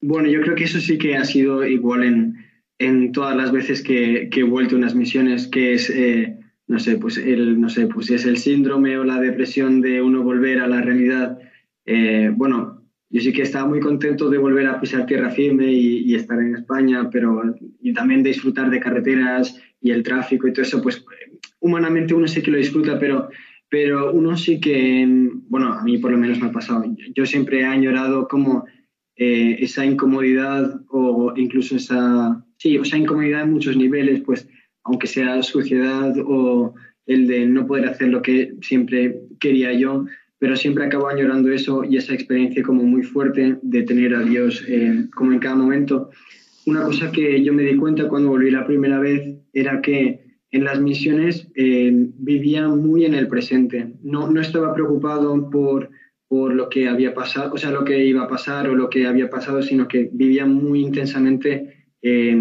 [0.00, 2.36] Bueno, yo creo que eso sí que ha sido igual en,
[2.78, 6.78] en todas las veces que, que, he vuelto a unas misiones, que es, eh, no
[6.78, 10.60] sé, pues el, no sé, pues es el síndrome o la depresión de uno volver
[10.60, 11.40] a la realidad
[11.86, 16.14] eh, bueno, yo sí que estaba muy contento de volver a pisar tierra firme y,
[16.14, 20.62] estar en España, pero y también de disfrutar de carreteras y el tráfico y todo
[20.62, 21.04] eso, pues
[21.60, 23.28] humanamente uno sí que lo disfruta, pero,
[23.68, 25.06] pero uno sí que,
[25.48, 28.64] bueno, a mí por lo menos me ha pasado, yo siempre he añorado como
[29.16, 34.48] eh, esa incomodidad o incluso esa, sí, esa incomodidad en muchos niveles, pues
[34.82, 36.74] aunque sea suciedad o
[37.06, 40.06] el de no poder hacer lo que siempre quería yo,
[40.44, 44.62] pero siempre acabo añorando eso y esa experiencia como muy fuerte de tener a Dios
[44.68, 46.10] eh, como en cada momento.
[46.66, 50.20] Una cosa que yo me di cuenta cuando volví la primera vez era que
[50.50, 53.94] en las misiones eh, vivía muy en el presente.
[54.02, 55.88] No, no estaba preocupado por,
[56.28, 59.06] por lo que había pasado, o sea, lo que iba a pasar o lo que
[59.06, 62.38] había pasado, sino que vivía muy intensamente eh,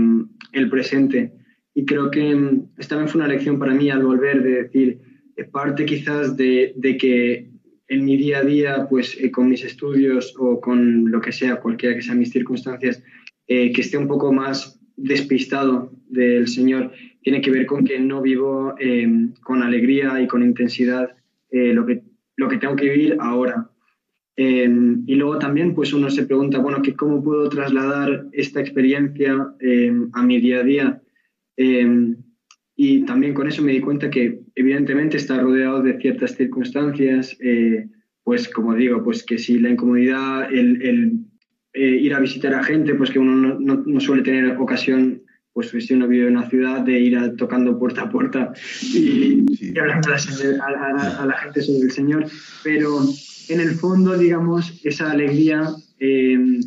[0.52, 1.32] el presente.
[1.74, 5.00] y creo que mm, esta vez fue una lección para mí al volver de decir,
[5.38, 7.53] eh, parte quizás de, de que
[7.88, 11.60] en mi día a día, pues eh, con mis estudios o con lo que sea,
[11.60, 13.04] cualquiera que sean mis circunstancias,
[13.48, 18.22] eh, que esté un poco más despistado del Señor, tiene que ver con que no
[18.22, 19.08] vivo eh,
[19.42, 21.16] con alegría y con intensidad
[21.52, 22.02] lo, que,
[22.36, 23.70] lo que tengo que vivir ahora.
[24.36, 29.54] y luego también, pues uno se pregunta, bueno, que ¿cómo puedo trasladar esta experiencia
[30.14, 31.02] a mi día a día?
[32.76, 37.88] Y también con eso me di cuenta que evidentemente está rodeado de ciertas circunstancias, eh,
[38.24, 41.20] pues como digo, pues que si la incomodidad, el,
[41.74, 45.22] eh, ir a visitar a gente, pues que uno no, suele tener ocasión,
[45.54, 49.46] pues si uno vive en una ciudad, de ir tocando puerta a puerta y,
[49.78, 52.26] hablando a la, gente sobre el Señor,
[52.64, 53.02] pero
[53.50, 55.70] en el fondo, digamos, esa alegría
[56.00, 56.60] eh,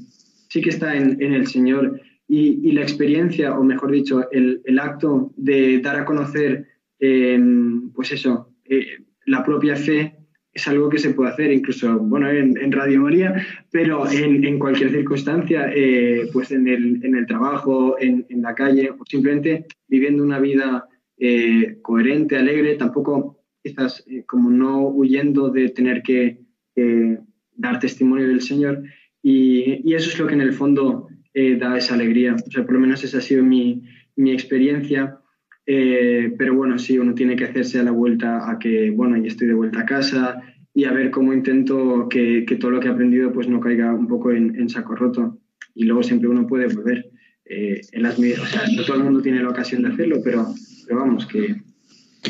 [0.49, 5.33] sí que está en, en el Señor y, la experiencia, o mejor dicho, el, acto
[5.37, 6.67] de dar a conocer,
[6.99, 7.39] eh,
[7.95, 10.17] pues eso, eh, la propia fe
[10.53, 15.71] es algo que se puede hacer incluso, bueno, en, Radio María, pero en, cualquier circunstancia,
[15.75, 20.89] eh, pues en el, en el trabajo, en, la calle, o simplemente viviendo una vida
[21.83, 26.41] coherente, alegre, tampoco quizás como no huyendo de tener que
[27.57, 28.83] dar testimonio del Señor.
[29.23, 31.09] Y, eso es lo que en el fondo
[31.39, 32.35] eh, da esa alegría.
[32.35, 33.83] O sea, por lo menos esa ha sido mi,
[34.17, 35.19] mi experiencia.
[35.67, 39.27] Eh, pero bueno, sí, uno tiene que hacerse a la vuelta a que, bueno, ya
[39.27, 40.41] estoy de vuelta a casa
[40.73, 43.93] y a ver cómo intento que, que todo lo que he aprendido pues no caiga
[43.93, 45.39] un poco en, saco roto.
[45.75, 47.11] Y luego siempre uno puede volver.
[47.45, 50.47] Eh, en las, o sea, no todo el mundo tiene la ocasión de hacerlo, pero,
[50.87, 51.55] pero vamos, que,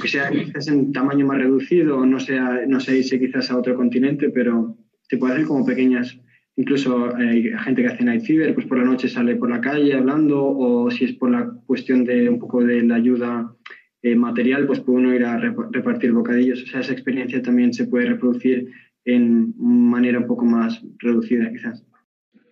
[0.01, 4.31] que sea quizás en tamaño más reducido, no sea, no sé, quizás a otro continente,
[4.31, 6.19] pero se puede hacer como pequeñas
[6.57, 9.95] Incluso hay gente que hace night fever, pues por la noche sale por la calle
[9.95, 13.55] hablando, o si es por la cuestión de un poco de la ayuda
[14.03, 16.63] eh, material, pues puede uno ir a repartir bocadillos.
[16.63, 18.71] O sea, esa experiencia también se puede reproducir
[19.05, 21.86] en manera un poco más reducida, quizás.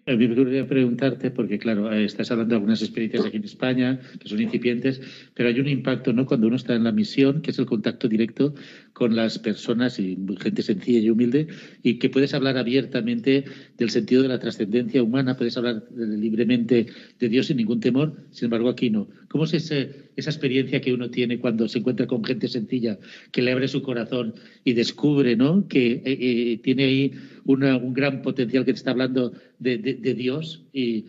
[0.06, 3.44] A mí me gustaría preguntarte, porque claro, eh, estás hablando de algunas experiencias aquí en
[3.44, 5.00] España que son incipientes,
[5.32, 6.26] pero hay un impacto ¿no?
[6.26, 8.54] cuando uno está en la misión, que es el contacto directo
[8.92, 11.46] con las personas y gente sencilla y humilde,
[11.82, 13.44] y que puedes hablar abiertamente
[13.78, 16.86] del sentido de la trascendencia humana, puedes hablar libremente
[17.18, 19.08] de Dios sin ningún temor, sin embargo aquí no.
[19.28, 22.98] ¿Cómo es ese, esa experiencia que uno tiene cuando se encuentra con gente sencilla,
[23.32, 24.34] que le abre su corazón
[24.64, 25.66] y descubre ¿no?
[25.68, 27.12] que eh, eh, tiene ahí
[27.44, 29.78] un gran potencial que te está hablando de,
[30.16, 31.04] Dios y,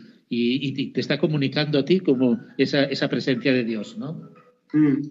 [0.92, 4.36] te está comunicando a ti como esa, esa presencia de Dios, ¿no?
[4.74, 5.08] Mm.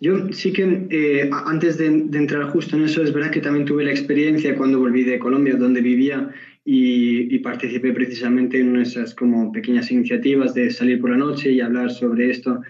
[0.00, 3.84] Yo sí que eh, antes de, entrar justo en eso, es verdad que también tuve
[3.84, 6.32] la experiencia cuando volví de Colombia, donde vivía,
[6.64, 11.90] y, participé precisamente en esas como pequeñas iniciativas de salir por la noche y hablar
[11.90, 12.60] sobre esto.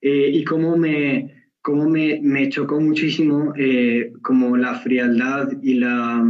[0.00, 6.24] Eh, y cómo me, cómo me, me chocó muchísimo eh, como la frialdad y la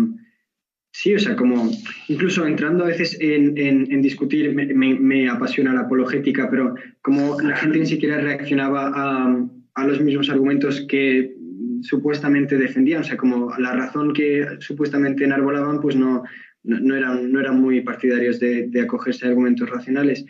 [1.01, 1.71] Sí, o sea, como
[2.09, 4.67] incluso entrando a veces en, en, discutir, me,
[4.99, 10.29] me, apasiona la apologética, pero como la gente ni siquiera reaccionaba a, a, los mismos
[10.29, 11.37] argumentos que
[11.83, 16.25] supuestamente defendían, o sea, como la razón que supuestamente enarbolaban, pues no,
[16.65, 20.25] no, eran, no eran muy partidarios de, de acogerse a argumentos racionales.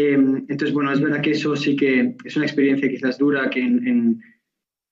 [0.00, 3.60] Em, entonces, bueno, es verdad que eso sí que es una experiencia quizás dura que
[3.60, 4.20] en,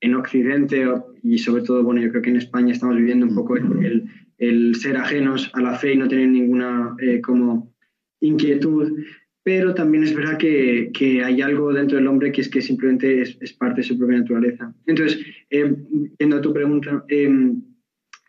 [0.00, 0.86] en, Occidente
[1.22, 4.96] y sobre todo, bueno, yo creo que en España estamos viviendo un poco el ser
[4.96, 7.74] ajenos a la fe y no tener ninguna eh, como
[8.20, 8.92] inquietud,
[9.42, 13.52] pero también es verdad que, hay algo dentro del hombre que es que simplemente es,
[13.54, 14.74] parte de su propia naturaleza.
[14.86, 15.74] Entonces, eh,
[16.18, 17.62] viendo a tu pregunta, em,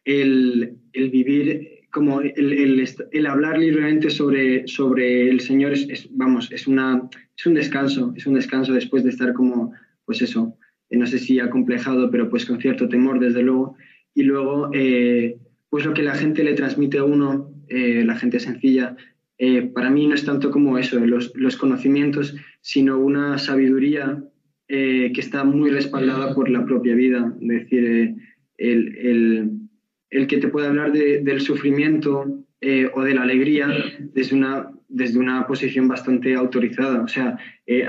[0.05, 6.67] el, vivir como el, el, el, hablar libremente sobre, sobre el Señor es, vamos, es,
[6.67, 9.73] una, es un descanso, es un descanso después de estar como,
[10.05, 10.55] pues eso,
[10.89, 13.75] eh, no sé si acomplejado, pero pues con cierto temor, desde luego.
[14.13, 15.37] Y luego, eh,
[15.69, 18.95] pues lo que la gente le transmite a uno, eh, la gente sencilla,
[19.37, 24.21] eh, para mí no es tanto como eso, los, los conocimientos, sino una sabiduría
[24.67, 27.33] eh, que está muy respaldada por la propia vida.
[27.41, 28.15] Es decir,
[28.57, 29.51] el, el,
[30.09, 32.45] el, que te puede hablar de, del sufrimiento
[32.93, 33.69] o de la alegría
[34.13, 37.01] desde una, desde una posición bastante autorizada.
[37.01, 37.37] O sea,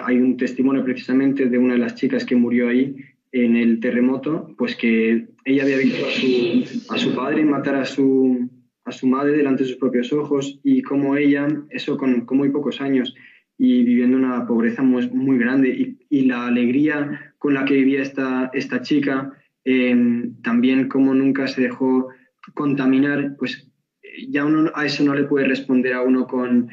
[0.05, 2.95] hay un testimonio precisamente de una de las chicas que murió ahí
[3.33, 7.85] en el terremoto, pues que ella había visto a su, a su padre matar a
[7.85, 8.49] su,
[8.85, 12.51] a su madre delante de sus propios ojos y como ella, eso con, con muy
[12.51, 13.15] pocos años
[13.57, 18.03] y viviendo una pobreza muy, muy grande y, y, la alegría con la que vivía
[18.03, 19.33] esta, esta chica,
[19.73, 22.09] eh, también como nunca se dejó
[22.55, 23.71] contaminar, pues
[24.29, 26.69] ya uno a eso no le puede responder a uno con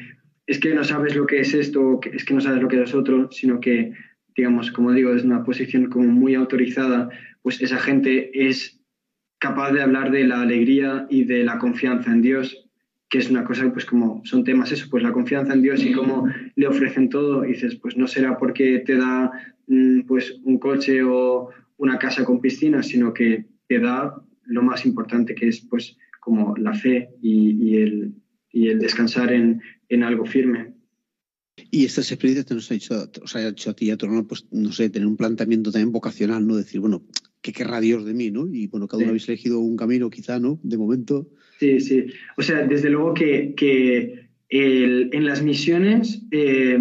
[0.46, 2.94] es que no sabes lo que es esto, es que no sabes lo que es
[2.94, 3.92] otro, sino que
[4.38, 7.10] digamos, como digo, desde una posición como muy autorizada,
[7.42, 8.80] pues esa gente es
[9.38, 12.68] capaz de hablar de la alegría y de la confianza en Dios,
[13.10, 15.92] que es una cosa, pues como son temas eso, pues la confianza en Dios y
[15.92, 16.28] cómo
[16.58, 19.30] le ofrecen todo, y dices, pues no será porque te da
[19.68, 24.84] mm, pues un coche o una casa con piscina, sino que te da lo más
[24.84, 27.34] importante que es pues como la fe y,
[27.64, 28.12] y el,
[28.52, 30.74] y el descansar en, en algo firme.
[31.70, 34.06] Y estas experiencias te nos ha hecho, os ha hecho a ti y a tu
[34.06, 36.56] hermano, pues, no sé, tener un planteamiento también vocacional, ¿no?
[36.56, 37.04] Decir, bueno,
[37.40, 38.48] ¿qué querrá Dios de mí, no?
[38.48, 39.10] Y bueno, cada uno Sí.
[39.10, 40.58] habéis elegido un camino, quizá, ¿no?
[40.64, 41.28] De momento.
[41.60, 42.06] Sí, sí.
[42.36, 46.78] O sea, desde luego que, que el- en las misiones eh,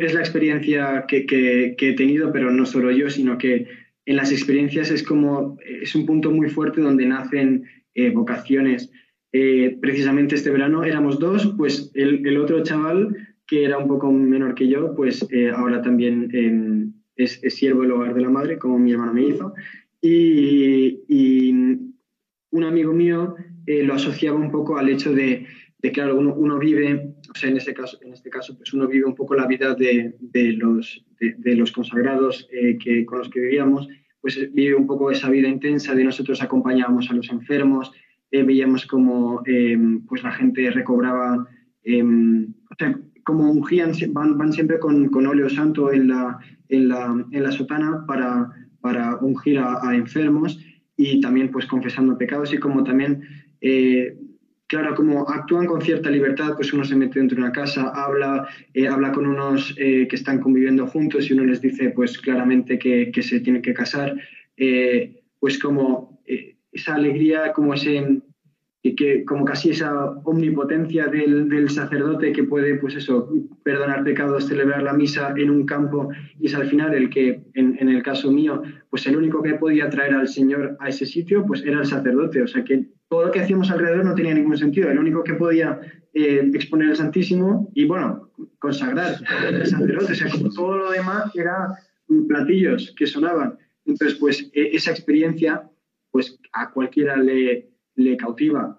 [0.00, 3.66] es la experiencia que, que- que he tenido, pero no solo yo, sino que
[4.06, 8.90] en las experiencias es como es un punto muy fuerte donde nacen eh, vocaciones.
[9.32, 14.10] Eh, precisamente este verano éramos dos, pues el, el otro chaval que era un poco
[14.12, 16.86] menor que yo, pues eh, ahora también eh,
[17.16, 19.52] es, es siervo del hogar de la madre, como mi hermano me hizo.
[20.00, 21.50] Y, y
[22.52, 23.34] un amigo mío
[23.66, 25.46] eh, lo asociaba un poco al hecho de,
[25.82, 28.86] de claro, uno, uno vive, o sea, en este caso, en este caso pues uno
[28.86, 33.30] vive un poco la vida de, de los, de, los consagrados eh, que, con los
[33.30, 33.88] que vivíamos,
[34.20, 37.92] pues vive un poco esa vida intensa de nosotros acompañábamos a los enfermos,
[38.30, 41.46] eh, veíamos como eh, pues la gente recobraba,
[41.82, 46.88] eh, o sea, como ungían, van, van siempre con, con óleo santo en la, en
[46.88, 48.50] la, en la sotana para,
[48.80, 50.58] para ungir a, a enfermos
[50.96, 53.22] y también pues confesando pecados y como también,
[53.62, 54.18] eh,
[54.70, 58.46] claro, como actúan con cierta libertad, pues uno se mete dentro de una casa, habla,
[58.72, 62.78] eh, habla con unos eh, que están conviviendo juntos y uno les dice pues claramente
[62.78, 64.14] que, que se tienen que casar,
[64.56, 66.22] eh, pues como
[66.70, 68.22] esa alegría, como ese
[68.96, 69.92] que como casi esa
[70.24, 73.28] omnipotencia del, del, sacerdote que puede, pues eso,
[73.64, 77.76] perdonar pecados, celebrar la misa en un campo y es al final el que, en,
[77.80, 81.44] en, el caso mío, pues el único que podía traer al Señor a ese sitio,
[81.44, 82.40] pues era el sacerdote.
[82.42, 84.88] O sea que todo lo que hacíamos alrededor no tenía ningún sentido.
[84.88, 85.78] El único que podía
[86.14, 89.16] eh, exponer el Santísimo y, bueno, consagrar
[89.50, 90.12] el sacerdote.
[90.12, 91.68] O sea, como todo lo demás era
[92.28, 93.58] platillos que sonaban.
[93.84, 95.68] Entonces, pues esa experiencia,
[96.10, 98.78] pues a cualquiera le le cautiva.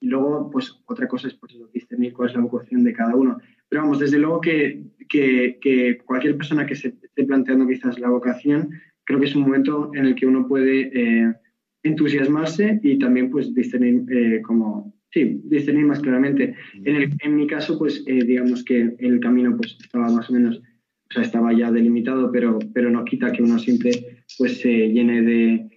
[0.00, 3.38] Y luego, pues otra cosa es pues, discernir cuál es la vocación de cada uno.
[3.68, 8.10] Pero vamos, desde luego que, que, que, cualquier persona que se esté planteando quizás la
[8.10, 8.70] vocación,
[9.04, 11.34] creo que es un momento en el que uno puede eh,
[11.82, 16.54] entusiasmarse y también pues discernir eh, como, sí, discernir más claramente.
[16.84, 20.32] En, el, en mi caso, pues eh, digamos que el camino pues estaba más o
[20.32, 24.88] menos, o sea, estaba ya delimitado, pero, pero no quita que uno siempre pues se
[24.88, 25.68] llene de,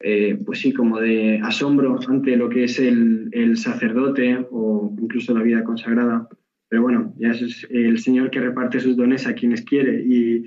[0.00, 5.34] eh, pues sí, como de asombro ante lo que es el, el, sacerdote o incluso
[5.36, 6.28] la vida consagrada.
[6.68, 10.44] Pero bueno, ya es el Señor que reparte sus dones a quienes quiere y,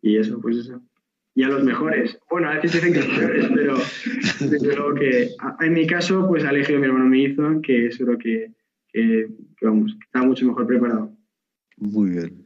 [0.00, 0.80] y eso, pues eso.
[1.34, 2.18] Y a los mejores.
[2.30, 3.76] Bueno, a veces dicen que los mejores, pero
[4.40, 5.30] desde luego que
[5.60, 8.52] en mi caso, pues Alegio, mi hermano, me hizo, que seguro que,
[8.92, 9.26] que,
[9.56, 11.16] que vamos, que está mucho mejor preparado.
[11.76, 12.44] Muy bien.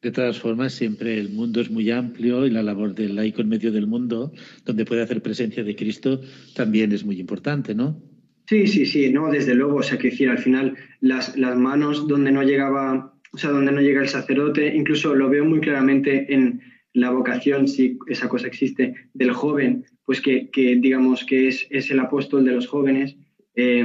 [0.00, 3.48] De todas formas, siempre el mundo es muy amplio y la labor del laico en
[3.48, 4.32] medio del mundo,
[4.64, 6.20] donde puede hacer presencia de Cristo,
[6.54, 8.00] también es muy importante, ¿no?
[8.46, 12.06] Sí, sí, sí, no, desde luego, o sea, que decir, al final las, las manos
[12.06, 16.32] donde no llegaba, o sea, donde no llega el sacerdote, incluso lo veo muy claramente
[16.32, 16.62] en
[17.00, 22.00] la vocación, si esa cosa existe, del joven, pues que, digamos que es, es, el
[22.00, 23.16] apóstol de los jóvenes,
[23.54, 23.84] eh,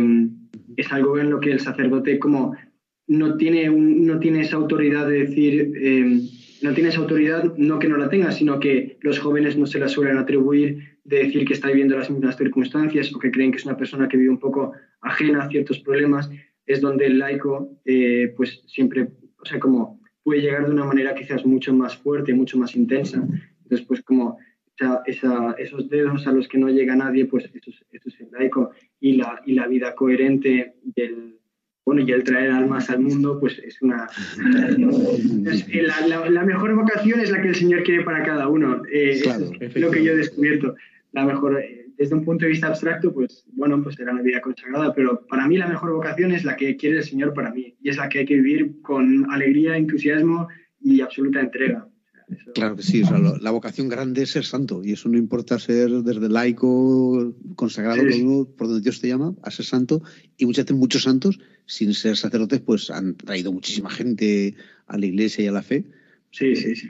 [0.78, 2.55] es algo en lo que el sacerdote como
[3.07, 6.22] no tiene, no tiene esa autoridad de decir, eh,
[6.61, 9.80] no tiene esa autoridad, no que no la tenga, sino que los jóvenes no se
[9.80, 13.57] la suelen atribuir de decir que está viviendo las mismas circunstancias o que creen que
[13.57, 16.30] es una persona que vive un poco ajena a ciertos problemas,
[16.66, 21.13] es donde el laico, eh, pues siempre, o sea, como puede llegar de una manera
[21.13, 23.17] quizás mucho más fuerte, mucho más intensa.
[23.63, 24.38] Entonces, pues como
[24.76, 28.19] esa, esa, esos dedos a los que no llega nadie, pues eso es, eso es
[28.21, 31.34] el laico y la, y la vida coherente del
[31.86, 34.07] bueno, y el traer almas al mundo, pues es una...
[34.07, 38.84] es, la, la, la, mejor vocación es la que el Señor quiere para cada uno.
[38.89, 40.76] Eh, claro, es lo que yo he descubierto.
[41.11, 44.41] La mejor, eh, desde un punto de vista abstracto, pues bueno, pues será una vida
[44.41, 47.75] consagrada, pero para mí la mejor vocación es la que quiere el Señor para mí,
[47.81, 50.47] y es la que hay que vivir con alegría, entusiasmo
[50.79, 51.87] y absoluta entrega.
[52.29, 52.51] Eso.
[52.53, 55.59] Claro que sí, o sea, la vocación grande es ser santo y eso no importa
[55.59, 58.25] ser desde laico, consagrado sí.
[58.57, 60.01] por donde Dios te llama, a ser santo
[60.37, 64.55] y muchas veces muchos santos sin ser sacerdotes pues han traído muchísima gente
[64.87, 65.85] a la iglesia y a la fe.
[66.31, 66.89] Sí, sí, sí.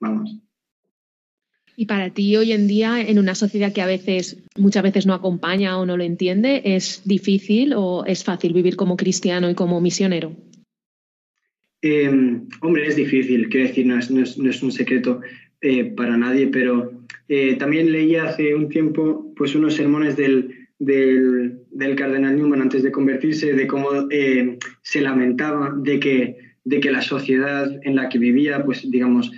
[0.00, 0.45] Vamos.
[1.78, 5.12] Y para ti hoy en día, en una sociedad que a veces, muchas veces no
[5.12, 9.78] acompaña o no lo entiende, ¿es difícil o es fácil vivir como cristiano y como
[9.82, 10.32] misionero?
[11.82, 12.10] Eh,
[12.62, 15.20] hombre, es difícil, quiero decir, no es, un secreto
[15.60, 16.92] eh, para nadie, pero
[17.28, 22.90] eh, también leí hace un tiempo pues, unos sermones del, del, cardenal Newman antes de
[22.90, 28.18] convertirse, de cómo eh, se lamentaba de que, de que la sociedad en la que
[28.18, 29.30] vivía, pues digamos,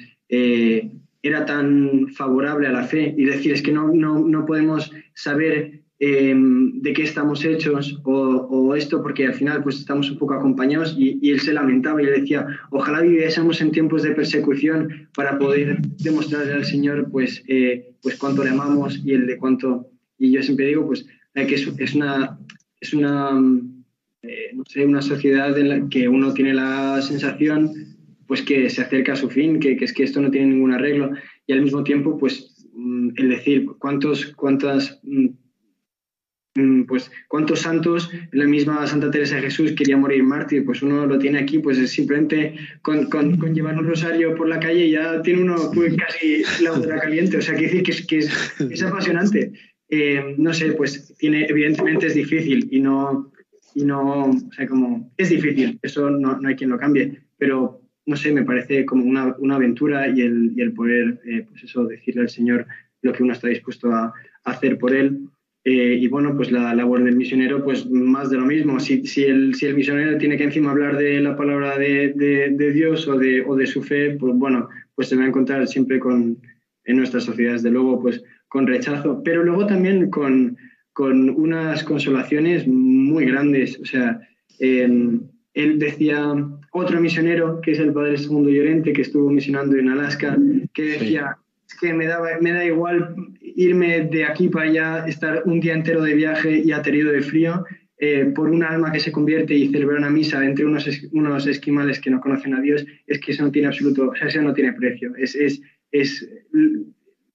[1.23, 5.83] era tan favorable a la fe y decir es que no, no, no podemos saber
[6.01, 10.35] eh, de qué estamos hechos o, o, esto porque al final pues estamos un poco
[10.35, 15.09] acompañados y, y, él se lamentaba y le decía ojalá viviésemos en tiempos de persecución
[15.13, 19.91] para poder demostrarle al Señor pues, eh, pues cuánto le amamos y el de cuánto
[20.19, 21.05] y yo siempre digo pues
[21.35, 22.39] que es, es una
[22.81, 23.31] es una
[24.23, 27.98] eh, no sé una sociedad en la que uno tiene la sensación
[28.29, 30.73] pues que se acerca a su fin que, que es que esto no tiene ningún
[30.73, 31.11] arreglo.
[31.47, 35.29] Y al mismo tiempo pues mm, el decir cuántos cuántas mm,
[36.87, 41.19] pues cuántos santos la misma Santa Teresa de Jesús quería morir mártir, pues uno lo
[41.19, 45.23] tiene aquí, pues es simplemente con, con, con llevar un rosario por la calle ya
[45.23, 48.61] tiene uno pues, casi la otra caliente, o sea, quiere decir que es, que es,
[48.71, 49.53] es apasionante.
[49.91, 53.33] Eh, no sé, pues tiene, evidentemente es difícil y no,
[53.75, 57.81] y no, o sea, como, es difícil, eso no, no hay quien lo cambie, pero
[58.09, 61.63] no sé, me parece como una, una aventura y el, y el poder, eh, pues
[61.63, 62.67] eso, decirle al Señor
[63.03, 65.29] lo que uno está dispuesto a, hacer por Él.
[65.63, 68.81] Eh, y bueno, pues la labor del misionero, pues más de lo mismo.
[68.81, 72.49] Si, si, el, si el misionero tiene que encima hablar de la palabra de, de,
[72.53, 75.69] de, Dios o de, o de su fe, pues bueno, pues se va a encontrar
[75.69, 76.39] siempre con,
[76.85, 80.57] en nuestras sociedades, de luego, pues con rechazo, pero luego también con,
[80.95, 83.79] con unas consolaciones muy grandes.
[83.79, 84.19] O sea,
[84.61, 84.89] eh,
[85.53, 86.35] él decía,
[86.73, 90.37] otro misionero, que es el padre Segundo Llorente, que estuvo misionando en Alaska,
[90.73, 91.37] que decía...
[91.37, 91.49] Sí
[91.81, 96.03] que me, daba, me da igual irme de aquí para allá, estar un día entero
[96.03, 97.65] de viaje y aterido de frío,
[97.99, 101.47] eh, por un alma que se convierte y celebrar una misa entre unos, es, unos
[101.47, 104.41] esquimales que no conocen a Dios, es que eso no tiene absoluto, o sea, eso
[104.43, 105.15] no tiene precio.
[105.17, 105.61] Es, es,
[105.91, 106.29] es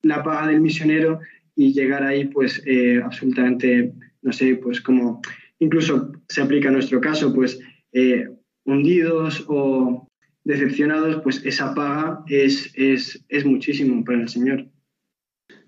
[0.02, 1.20] la paga del misionero
[1.56, 5.22] y llegar ahí, pues, eh, absolutamente, no sé, pues como
[5.60, 7.60] incluso se aplica a nuestro caso, pues,
[7.92, 8.28] eh,
[8.66, 10.08] hundidos o
[10.44, 14.68] decepcionados, pues esa paga es, es, es muchísimo para el Señor.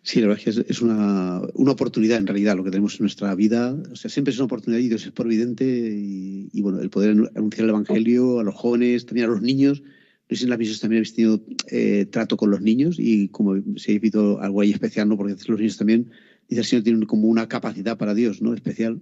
[0.06, 3.06] Sí, la verdad es que es, una, una, oportunidad en realidad lo que tenemos en
[3.06, 3.76] nuestra vida.
[3.92, 7.64] O sea, siempre es una oportunidad y Dios es providente y, bueno, el poder anunciar
[7.64, 9.82] el Evangelio a los jóvenes, también a los niños.
[9.82, 9.90] No
[10.30, 13.56] sé si en las misiones también habéis tenido eh, trato con los niños y como
[13.56, 15.18] si habéis visto algo ahí especial, ¿no?
[15.18, 16.12] Porque los niños también,
[16.50, 18.54] dice el Señor, tienen como una capacidad para Dios, ¿no?
[18.54, 19.02] Especial.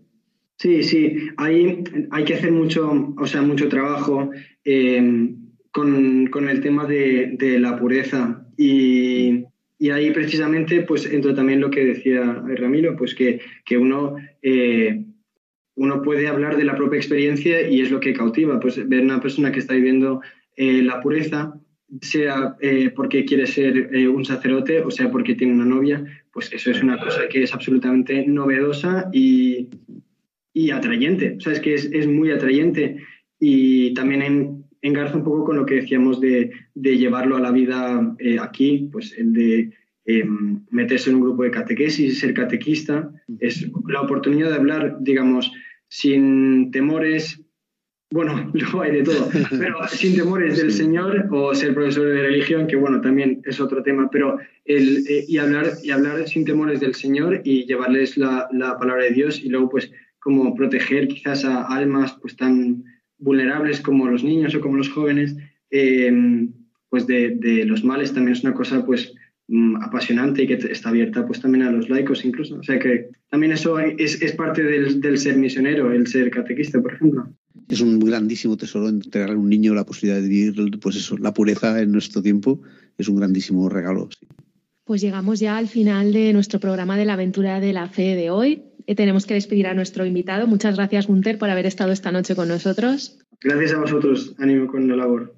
[0.58, 4.30] Sí, sí, hay, hay que hacer mucho, o sea, mucho trabajo.
[4.64, 5.36] Eh,
[5.74, 8.46] con, con el tema de, de, la pureza.
[8.56, 9.44] Y,
[9.80, 15.04] y, ahí precisamente pues entra también lo que decía Ramiro, pues que, que uno, eh,
[15.76, 19.20] uno puede hablar de la propia experiencia y es lo que cautiva, pues ver una
[19.20, 20.22] persona que está viviendo
[20.56, 21.60] eh, la pureza,
[22.02, 26.54] sea eh, porque quiere ser eh, un sacerdote o sea porque tiene una novia, pues
[26.54, 29.70] eso es una cosa que es absolutamente novedosa y,
[30.54, 32.98] y atrayente, o sea, es que es, es muy atrayente.
[33.40, 37.52] Y también en, engarza un poco con lo que decíamos de, de llevarlo a la
[37.52, 39.72] vida eh, aquí, pues el de
[40.06, 40.24] eh,
[40.70, 45.52] meterse en un grupo de catequesis, ser catequista, es la oportunidad de hablar, digamos,
[45.88, 47.42] sin temores,
[48.12, 52.68] bueno, luego hay de todo, pero sin temores del Señor o ser profesor de religión,
[52.68, 56.82] que bueno, también es otro tema, pero el, eh, y, hablar, y hablar sin temores
[56.82, 59.90] del Señor y llevarles la, la palabra de Dios y luego pues
[60.24, 62.84] como proteger quizás a almas pues tan
[63.18, 65.36] vulnerables como los niños o como los jóvenes,
[65.70, 66.48] eh,
[66.90, 69.14] pues de, de, los males también es una cosa pues
[69.48, 72.58] mm, apasionante y que está abierta pues también a los laicos incluso.
[72.58, 76.82] O sea que también eso es, es parte del, del, ser misionero, el ser catequista,
[76.82, 77.28] por ejemplo.
[77.70, 81.34] Es un grandísimo tesoro entregarle a un niño la posibilidad de vivir pues eso, la
[81.34, 82.62] pureza en nuestro tiempo.
[82.98, 84.10] Es un grandísimo regalo.
[84.12, 84.28] Sí.
[84.86, 88.30] Pues llegamos ya al final de nuestro programa de la aventura de la fe de
[88.30, 88.64] hoy.
[88.88, 90.48] Eh, tenemos que despedir a nuestro invitado.
[90.48, 93.18] Muchas gracias, Gunter, por haber estado esta noche con nosotros.
[93.42, 94.34] Gracias a vosotros.
[94.40, 95.36] Ánimo con la labor.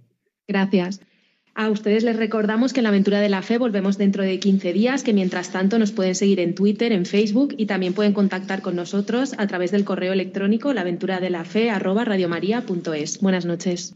[0.47, 1.01] Gracias.
[1.57, 4.73] A ustedes les recordamos que en la aventura de la fe volvemos dentro de 15
[4.73, 8.61] días, que mientras tanto nos pueden seguir en Twitter, en Facebook y también pueden contactar
[8.61, 13.21] con nosotros a través del correo electrónico laventuradelafe@radiomaria.es.
[13.21, 13.95] Buenas noches.